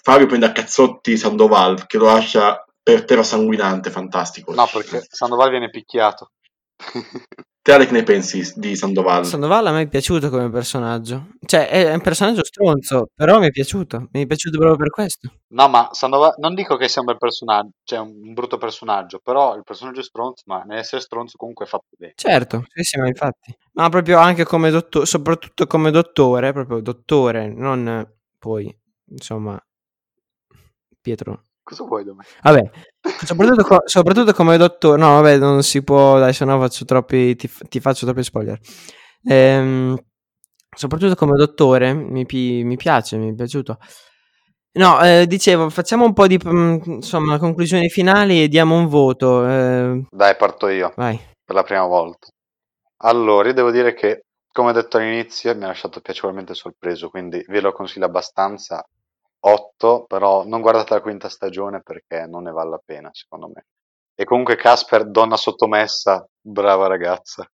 Fabio 0.03 0.27
prende 0.27 0.47
a 0.47 0.53
cazzotti 0.53 1.17
Sandoval, 1.17 1.87
che 1.87 1.99
lo 1.99 2.07
lascia 2.07 2.64
per 2.83 3.05
terra 3.05 3.23
sanguinante. 3.23 3.91
Fantastico. 3.91 4.55
No, 4.55 4.69
perché 4.73 5.05
Sandoval 5.09 5.51
viene 5.51 5.71
picchiato. 5.71 6.31
Te 7.62 7.73
Ale, 7.75 7.87
che 7.87 7.92
ne 7.92 8.03
pensi 8.03 8.53
di 8.57 8.75
Sandoval? 8.77 9.27
Sandoval 9.27 9.66
a 9.66 9.73
me 9.73 9.83
è 9.83 9.88
piaciuto 9.88 10.31
come 10.31 10.49
personaggio. 10.49 11.29
Cioè, 11.44 11.68
è 11.68 11.92
un 11.92 12.01
personaggio 12.01 12.42
stronzo, 12.42 13.09
però 13.14 13.38
mi 13.38 13.49
è 13.49 13.51
piaciuto. 13.51 14.09
Mi 14.12 14.23
è 14.23 14.27
piaciuto 14.27 14.57
proprio 14.57 14.79
per 14.79 14.90
questo. 14.90 15.31
No, 15.49 15.68
ma 15.68 15.88
Sandoval, 15.92 16.35
non 16.38 16.55
dico 16.55 16.77
che 16.77 16.88
sia 16.88 17.01
un 17.03 17.09
bel 17.09 17.18
personaggio, 17.18 17.73
cioè 17.85 17.99
un 17.99 18.33
brutto 18.33 18.57
personaggio, 18.57 19.21
però 19.23 19.55
il 19.55 19.64
personaggio 19.64 20.01
è 20.01 20.05
stronzo, 20.05 20.44
ma 20.47 20.62
nell'essere 20.62 21.03
stronzo 21.03 21.37
comunque 21.37 21.66
è 21.66 21.68
fatto 21.68 21.88
bene. 21.97 22.12
Certo, 22.16 22.64
sì, 22.73 22.83
sì, 22.85 22.99
ma 22.99 23.07
infatti. 23.07 23.55
Ma 23.73 23.88
proprio 23.90 24.18
anche 24.18 24.44
come 24.44 24.71
dottore, 24.71 25.05
soprattutto 25.05 25.66
come 25.66 25.90
dottore, 25.90 26.53
proprio 26.53 26.81
dottore, 26.81 27.49
non 27.53 28.07
poi, 28.38 28.75
insomma, 29.11 29.61
Pietro. 31.01 31.42
Cosa 31.68 31.85
vuoi 31.85 32.04
da 32.04 32.14
me? 32.14 32.24
Vabbè, 32.42 32.70
soprattutto, 33.24 33.62
co- 33.64 33.83
soprattutto 33.85 34.33
come 34.33 34.57
dottore, 34.57 34.98
no, 34.98 35.20
vabbè, 35.20 35.37
non 35.38 35.62
si 35.62 35.83
può, 35.83 36.18
dai, 36.18 36.33
se 36.33 36.44
no 36.46 36.59
faccio 36.59 36.85
troppi, 36.85 37.37
ti, 37.37 37.50
ti 37.68 37.81
faccio 37.81 38.07
troppi 38.07 38.22
spoiler. 38.22 38.59
Ehm, 39.24 39.96
soprattutto 40.74 41.14
come 41.14 41.37
dottore, 41.37 41.92
mi, 41.92 42.24
pi- 42.24 42.62
mi 42.64 42.76
piace, 42.76 43.18
mi 43.18 43.31
è 43.31 43.35
piaciuto. 43.35 43.78
No, 44.72 45.02
eh, 45.02 45.26
dicevo, 45.26 45.70
facciamo 45.70 46.04
un 46.04 46.12
po' 46.12 46.26
di, 46.26 46.38
mm, 46.42 46.78
insomma, 46.87 47.38
conclusioni 47.38 47.88
finali 47.88 48.42
e 48.44 48.48
diamo 48.48 48.76
un 48.76 48.87
voto. 48.87 49.46
eh, 49.46 50.04
Dai, 50.11 50.37
parto 50.37 50.68
io, 50.68 50.92
vai. 50.96 51.18
per 51.44 51.54
la 51.54 51.62
prima 51.64 51.85
volta. 51.87 52.28
Allora, 53.02 53.48
io 53.48 53.54
devo 53.54 53.70
dire 53.70 53.94
che, 53.94 54.22
come 54.52 54.72
detto 54.72 54.96
all'inizio, 54.98 55.54
mi 55.57 55.64
ha 55.64 55.68
lasciato 55.68 56.00
piacevolmente 56.00 56.54
sorpreso, 56.54 57.11
quindi 57.11 57.42
ve 57.48 57.61
lo 57.61 57.72
consiglio 57.72 58.07
abbastanza. 58.07 58.85
8, 59.40 60.05
però 60.07 60.44
non 60.44 60.61
guardate 60.61 60.94
la 60.94 61.01
quinta 61.01 61.29
stagione 61.29 61.83
perché 61.83 62.27
non 62.27 62.44
ne 62.44 62.51
vale 62.51 62.70
la 62.70 62.83
pena, 62.85 63.11
secondo 63.12 63.51
me. 63.53 63.66
E 64.14 64.24
comunque 64.24 64.57
Casper, 64.57 65.09
donna 65.09 65.37
sottomessa, 65.37 66.27
brava 66.40 66.87
ragazza. 66.87 67.48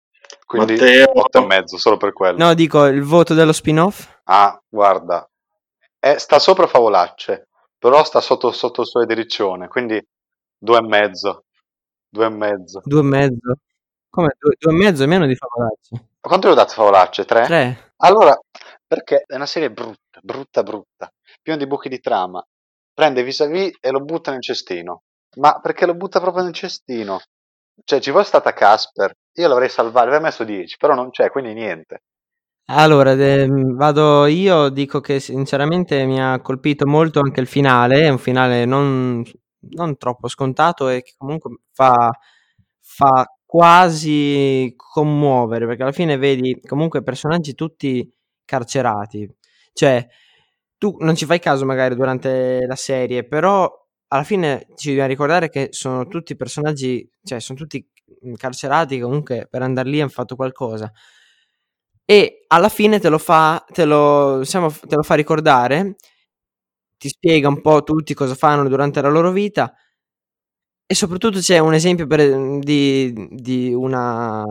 Quindi 0.46 0.72
Matteo. 0.72 1.20
8 1.20 1.38
e 1.38 1.46
mezzo, 1.46 1.76
solo 1.76 1.96
per 1.96 2.12
quello. 2.12 2.38
No, 2.38 2.54
dico 2.54 2.86
il 2.86 3.02
voto 3.02 3.34
dello 3.34 3.52
spin-off. 3.52 4.20
Ah, 4.24 4.58
guarda, 4.68 5.28
eh, 6.00 6.18
sta 6.18 6.38
sopra 6.38 6.66
Favolacce, 6.66 7.48
però 7.78 8.02
sta 8.04 8.20
sotto, 8.20 8.50
sotto 8.52 8.82
il 8.82 8.86
suo 8.86 9.02
ediriccione, 9.02 9.68
quindi 9.68 10.02
due 10.56 10.78
e 10.78 10.82
mezzo, 10.82 11.44
due 12.08 12.26
e 12.26 12.30
mezzo. 12.30 12.80
Due 12.84 13.00
e 13.00 13.04
mezzo. 13.04 13.56
Come? 14.08 14.34
Due, 14.38 14.56
due 14.58 14.72
e 14.72 14.76
mezzo 14.76 15.02
è 15.02 15.06
meno 15.06 15.26
di 15.26 15.34
Favolacci. 15.34 16.08
Quanto 16.20 16.48
gli 16.48 16.52
ho 16.52 16.54
dato 16.54 16.72
Favolacce? 16.72 17.24
Tre? 17.24 17.44
Tre. 17.44 17.92
Allora, 17.98 18.38
perché 18.94 19.24
è 19.26 19.34
una 19.34 19.46
serie 19.46 19.72
brutta, 19.72 20.20
brutta, 20.22 20.62
brutta, 20.62 21.12
piena 21.42 21.58
di 21.58 21.66
buchi 21.66 21.88
di 21.88 21.98
trama. 21.98 22.44
Prende 22.92 23.24
vis-à-vis 23.24 23.76
e 23.80 23.90
lo 23.90 24.00
butta 24.00 24.30
nel 24.30 24.40
cestino. 24.40 25.02
Ma 25.38 25.58
perché 25.60 25.84
lo 25.84 25.96
butta 25.96 26.20
proprio 26.20 26.44
nel 26.44 26.52
cestino? 26.52 27.20
Cioè, 27.82 27.98
ci 27.98 28.12
fosse 28.12 28.26
stata 28.26 28.52
Casper, 28.52 29.12
io 29.32 29.48
l'avrei 29.48 29.68
salvato, 29.68 30.06
avrei 30.06 30.20
messo 30.20 30.44
10, 30.44 30.76
però 30.76 30.94
non 30.94 31.10
c'è, 31.10 31.28
quindi 31.30 31.54
niente. 31.54 32.02
Allora, 32.66 33.16
de- 33.16 33.48
vado 33.74 34.26
io, 34.26 34.68
dico 34.68 35.00
che 35.00 35.18
sinceramente 35.18 36.04
mi 36.06 36.22
ha 36.22 36.40
colpito 36.40 36.86
molto 36.86 37.18
anche 37.18 37.40
il 37.40 37.48
finale, 37.48 38.02
è 38.02 38.08
un 38.08 38.18
finale 38.18 38.64
non, 38.64 39.24
non 39.70 39.96
troppo 39.96 40.28
scontato 40.28 40.88
e 40.88 41.02
che 41.02 41.14
comunque 41.18 41.58
fa, 41.72 42.10
fa 42.80 43.26
quasi 43.44 44.72
commuovere, 44.76 45.66
perché 45.66 45.82
alla 45.82 45.92
fine 45.92 46.16
vedi 46.16 46.60
comunque 46.60 47.02
personaggi 47.02 47.54
tutti 47.54 48.08
carcerati, 48.44 49.28
cioè 49.72 50.06
tu 50.78 50.96
non 51.00 51.14
ci 51.16 51.26
fai 51.26 51.38
caso 51.40 51.64
magari 51.64 51.94
durante 51.94 52.64
la 52.66 52.76
serie, 52.76 53.24
però 53.26 53.70
alla 54.08 54.24
fine 54.24 54.66
ci 54.76 54.88
dobbiamo 54.88 55.08
ricordare 55.08 55.48
che 55.50 55.68
sono 55.72 56.06
tutti 56.08 56.36
personaggi, 56.36 57.08
cioè 57.22 57.40
sono 57.40 57.58
tutti 57.58 57.86
carcerati 58.36 59.00
comunque 59.00 59.46
per 59.50 59.62
andare 59.62 59.88
lì 59.88 60.00
hanno 60.00 60.10
fatto 60.10 60.36
qualcosa. 60.36 60.92
E 62.06 62.44
alla 62.48 62.68
fine 62.68 62.98
te 63.00 63.08
lo 63.08 63.18
fa, 63.18 63.64
te 63.72 63.84
lo, 63.86 64.38
diciamo, 64.40 64.70
te 64.70 64.96
lo 64.96 65.02
fa 65.02 65.14
ricordare, 65.14 65.96
ti 66.98 67.08
spiega 67.08 67.48
un 67.48 67.60
po' 67.60 67.82
tutti 67.82 68.14
cosa 68.14 68.34
fanno 68.34 68.68
durante 68.68 69.00
la 69.00 69.08
loro 69.08 69.30
vita 69.32 69.74
e 70.86 70.94
soprattutto 70.94 71.38
c'è 71.38 71.58
un 71.58 71.72
esempio 71.74 72.06
per, 72.06 72.58
di, 72.58 73.12
di, 73.30 73.72
una, 73.72 74.44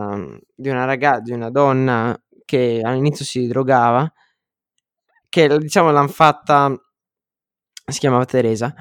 di 0.54 0.68
una 0.68 0.84
ragazza, 0.84 1.20
di 1.22 1.32
una 1.32 1.50
donna 1.50 2.16
che 2.44 2.80
all'inizio 2.82 3.24
si 3.24 3.46
drogava, 3.46 4.10
che 5.28 5.58
diciamo 5.58 5.90
l'hanno 5.90 6.08
fatta, 6.08 6.74
si 7.90 7.98
chiamava 7.98 8.24
Teresa, 8.24 8.74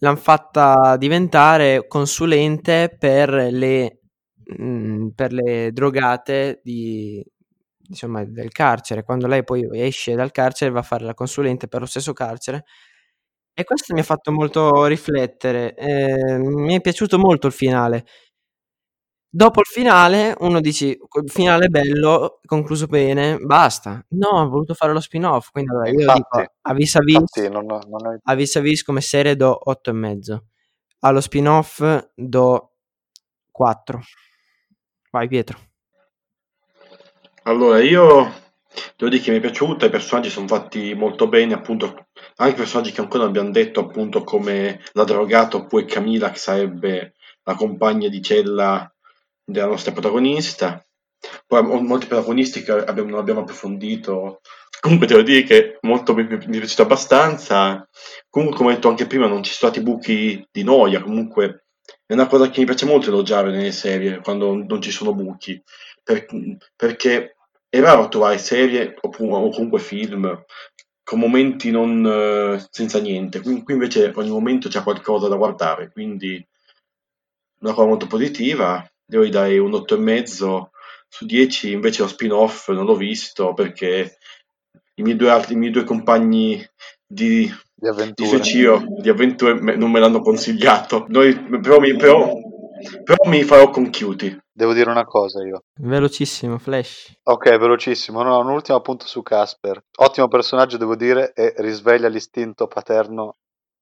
l'hanno 0.00 0.16
fatta 0.16 0.96
diventare 0.96 1.86
consulente 1.86 2.94
per 2.98 3.30
le, 3.30 4.00
mh, 4.44 4.64
mm, 4.64 5.08
per 5.10 5.32
le 5.32 5.70
drogate 5.72 6.60
di, 6.62 7.24
insomma, 7.88 8.24
del 8.24 8.50
carcere. 8.50 9.04
Quando 9.04 9.26
lei 9.26 9.44
poi 9.44 9.68
esce 9.72 10.14
dal 10.14 10.30
carcere 10.30 10.70
va 10.70 10.80
a 10.80 10.82
fare 10.82 11.04
la 11.04 11.14
consulente 11.14 11.68
per 11.68 11.80
lo 11.80 11.86
stesso 11.86 12.12
carcere 12.12 12.64
e 13.52 13.64
questo 13.64 13.92
mi 13.94 14.00
ha 14.00 14.04
fatto 14.04 14.32
molto 14.32 14.86
riflettere. 14.86 15.74
Ehm, 15.74 16.62
mi 16.62 16.74
è 16.76 16.80
piaciuto 16.80 17.18
molto 17.18 17.46
il 17.46 17.52
finale. 17.52 18.06
Dopo 19.32 19.60
il 19.60 19.66
finale 19.66 20.34
uno 20.40 20.60
dici: 20.60 20.98
"Quel 20.98 21.30
finale 21.30 21.68
bello, 21.68 22.40
concluso 22.44 22.86
bene, 22.86 23.36
basta". 23.38 24.04
No, 24.08 24.40
ha 24.40 24.44
voluto 24.44 24.74
fare 24.74 24.92
lo 24.92 24.98
spin-off, 24.98 25.50
quindi 25.52 25.70
allora 25.70 25.88
io 25.88 26.00
Infatti, 26.00 26.20
dico 26.40 26.52
a 26.62 26.74
vis 26.74 26.96
a 26.96 27.00
vis 27.00 27.14
infatti 27.14 27.48
non, 27.48 27.64
non 27.66 28.12
è... 28.12 28.18
a 28.24 28.34
vis 28.34 28.56
a 28.56 28.60
vis 28.60 28.82
come 28.82 29.00
serie 29.00 29.36
do 29.36 29.56
8 29.70 29.90
e 29.90 29.92
mezzo. 29.92 30.44
Allo 31.00 31.20
spin-off 31.20 32.08
do 32.14 32.72
4. 33.52 34.00
Vai 35.12 35.28
Pietro. 35.28 35.58
Allora, 37.44 37.80
io 37.80 38.32
devo 38.96 39.10
dire 39.10 39.22
che 39.22 39.30
mi 39.30 39.38
è 39.38 39.40
piaciuta, 39.40 39.86
i 39.86 39.90
personaggi 39.90 40.28
sono 40.28 40.46
fatti 40.46 40.92
molto 40.94 41.28
bene, 41.28 41.54
appunto, 41.54 42.08
anche 42.36 42.54
personaggi 42.56 42.92
che 42.92 43.00
ancora 43.00 43.20
non 43.24 43.28
abbiamo 43.32 43.50
detto, 43.50 43.80
appunto, 43.80 44.24
come 44.24 44.80
la 44.92 45.04
drogata 45.04 45.56
oppure 45.56 45.84
Camila, 45.86 46.30
che 46.30 46.38
sarebbe 46.38 47.14
la 47.44 47.54
compagna 47.54 48.08
di 48.08 48.20
cella 48.20 48.92
della 49.50 49.66
nostra 49.66 49.92
protagonista. 49.92 50.84
Poi 51.46 51.62
molti 51.82 52.06
protagonisti 52.06 52.62
che 52.62 52.72
abbiamo, 52.72 53.18
abbiamo 53.18 53.40
approfondito. 53.40 54.40
Comunque 54.80 55.06
devo 55.06 55.22
dire 55.22 55.42
che 55.42 55.78
molto, 55.82 56.14
mi, 56.14 56.24
mi 56.24 56.36
è 56.36 56.38
piaciuto 56.38 56.82
abbastanza. 56.82 57.86
Comunque, 58.30 58.56
come 58.56 58.70
ho 58.70 58.74
detto 58.74 58.88
anche 58.88 59.06
prima, 59.06 59.26
non 59.26 59.42
ci 59.42 59.52
sono 59.52 59.70
stati 59.70 59.84
buchi 59.84 60.46
di 60.50 60.62
noia. 60.62 61.02
Comunque 61.02 61.66
è 62.06 62.14
una 62.14 62.26
cosa 62.26 62.48
che 62.48 62.60
mi 62.60 62.66
piace 62.66 62.86
molto 62.86 63.08
elogiare 63.08 63.50
nelle 63.50 63.72
serie, 63.72 64.20
quando 64.22 64.54
non 64.54 64.80
ci 64.80 64.90
sono 64.90 65.14
buchi. 65.14 65.62
Per, 66.02 66.26
perché 66.74 67.36
è 67.68 67.80
raro 67.80 68.08
trovare 68.08 68.38
serie 68.38 68.96
oppure, 69.00 69.32
o 69.34 69.50
comunque 69.50 69.78
film 69.78 70.44
con 71.10 71.18
momenti 71.18 71.70
non, 71.70 72.06
eh, 72.06 72.66
senza 72.70 73.00
niente. 73.00 73.40
Qui, 73.40 73.62
qui, 73.62 73.74
invece 73.74 74.12
ogni 74.14 74.30
momento 74.30 74.68
c'è 74.68 74.82
qualcosa 74.82 75.26
da 75.26 75.34
guardare, 75.34 75.90
quindi 75.90 76.46
una 77.60 77.72
cosa 77.74 77.88
molto 77.88 78.06
positiva. 78.06 78.88
Devo 79.10 79.26
dare 79.28 79.58
un 79.58 79.72
8,5 79.72 80.68
su 81.08 81.26
10, 81.26 81.72
invece 81.72 82.02
lo 82.02 82.08
spin-off 82.08 82.68
non 82.68 82.84
l'ho 82.84 82.94
visto 82.94 83.52
perché 83.54 84.18
i 84.94 85.02
miei 85.02 85.16
due, 85.16 85.30
altri, 85.30 85.54
i 85.54 85.56
miei 85.56 85.72
due 85.72 85.82
compagni 85.82 86.64
di, 87.04 87.52
di 87.74 87.88
avventure, 87.88 88.36
di, 88.36 88.42
Cio, 88.44 88.84
di 89.00 89.08
avventure 89.08 89.76
non 89.76 89.90
me 89.90 89.98
l'hanno 89.98 90.20
consigliato. 90.20 91.06
Noi, 91.08 91.36
però, 91.60 91.80
mi, 91.80 91.96
però, 91.96 92.32
però 93.02 93.28
mi 93.28 93.42
farò 93.42 93.70
con 93.70 93.90
Cutie. 93.90 94.44
Devo 94.52 94.74
dire 94.74 94.90
una 94.90 95.04
cosa 95.04 95.42
io. 95.42 95.64
Velocissimo, 95.80 96.58
Flash. 96.58 97.18
Ok, 97.24 97.56
velocissimo. 97.56 98.22
No, 98.22 98.38
un 98.38 98.50
ultimo 98.50 98.76
appunto 98.76 99.06
su 99.06 99.22
Casper. 99.22 99.82
Ottimo 99.98 100.28
personaggio, 100.28 100.76
devo 100.76 100.94
dire, 100.94 101.32
e 101.32 101.54
risveglia 101.56 102.06
l'istinto 102.06 102.68
paterno 102.68 103.38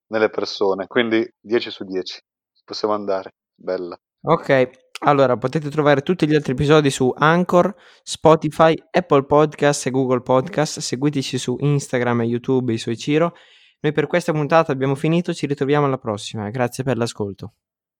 nelle 0.07 0.31
persone. 0.31 0.87
Quindi 0.87 1.29
10 1.39 1.71
su 1.71 1.85
10. 1.85 2.19
Possiamo 2.65 2.95
andare. 2.95 3.35
Bella. 3.55 3.99
Ok, 4.23 4.88
allora 5.01 5.37
potete 5.37 5.71
trovare 5.71 6.03
tutti 6.03 6.27
gli 6.27 6.35
altri 6.35 6.53
episodi 6.53 6.91
su 6.91 7.13
Anchor, 7.15 7.75
Spotify, 8.03 8.75
Apple 8.91 9.25
Podcast 9.25 9.87
e 9.87 9.91
Google 9.91 10.23
Podcast. 10.23 10.81
Seguiteci 10.81 11.39
su 11.39 11.57
Instagram 11.61 12.23
e 12.23 12.25
YouTube, 12.25 12.73
i 12.73 12.79
suoi 12.79 12.97
Ciro. 12.97 13.35
Noi 13.81 13.93
per 13.93 14.09
questa 14.09 14.33
puntata 14.33 14.73
abbiamo 14.73 14.97
finito, 14.97 15.33
ci 15.33 15.47
ritroviamo 15.47 15.87
alla 15.87 15.99
prossima. 15.99 16.51
Grazie 16.51 16.83
per 16.83 16.97
l'ascolto. 16.97 17.53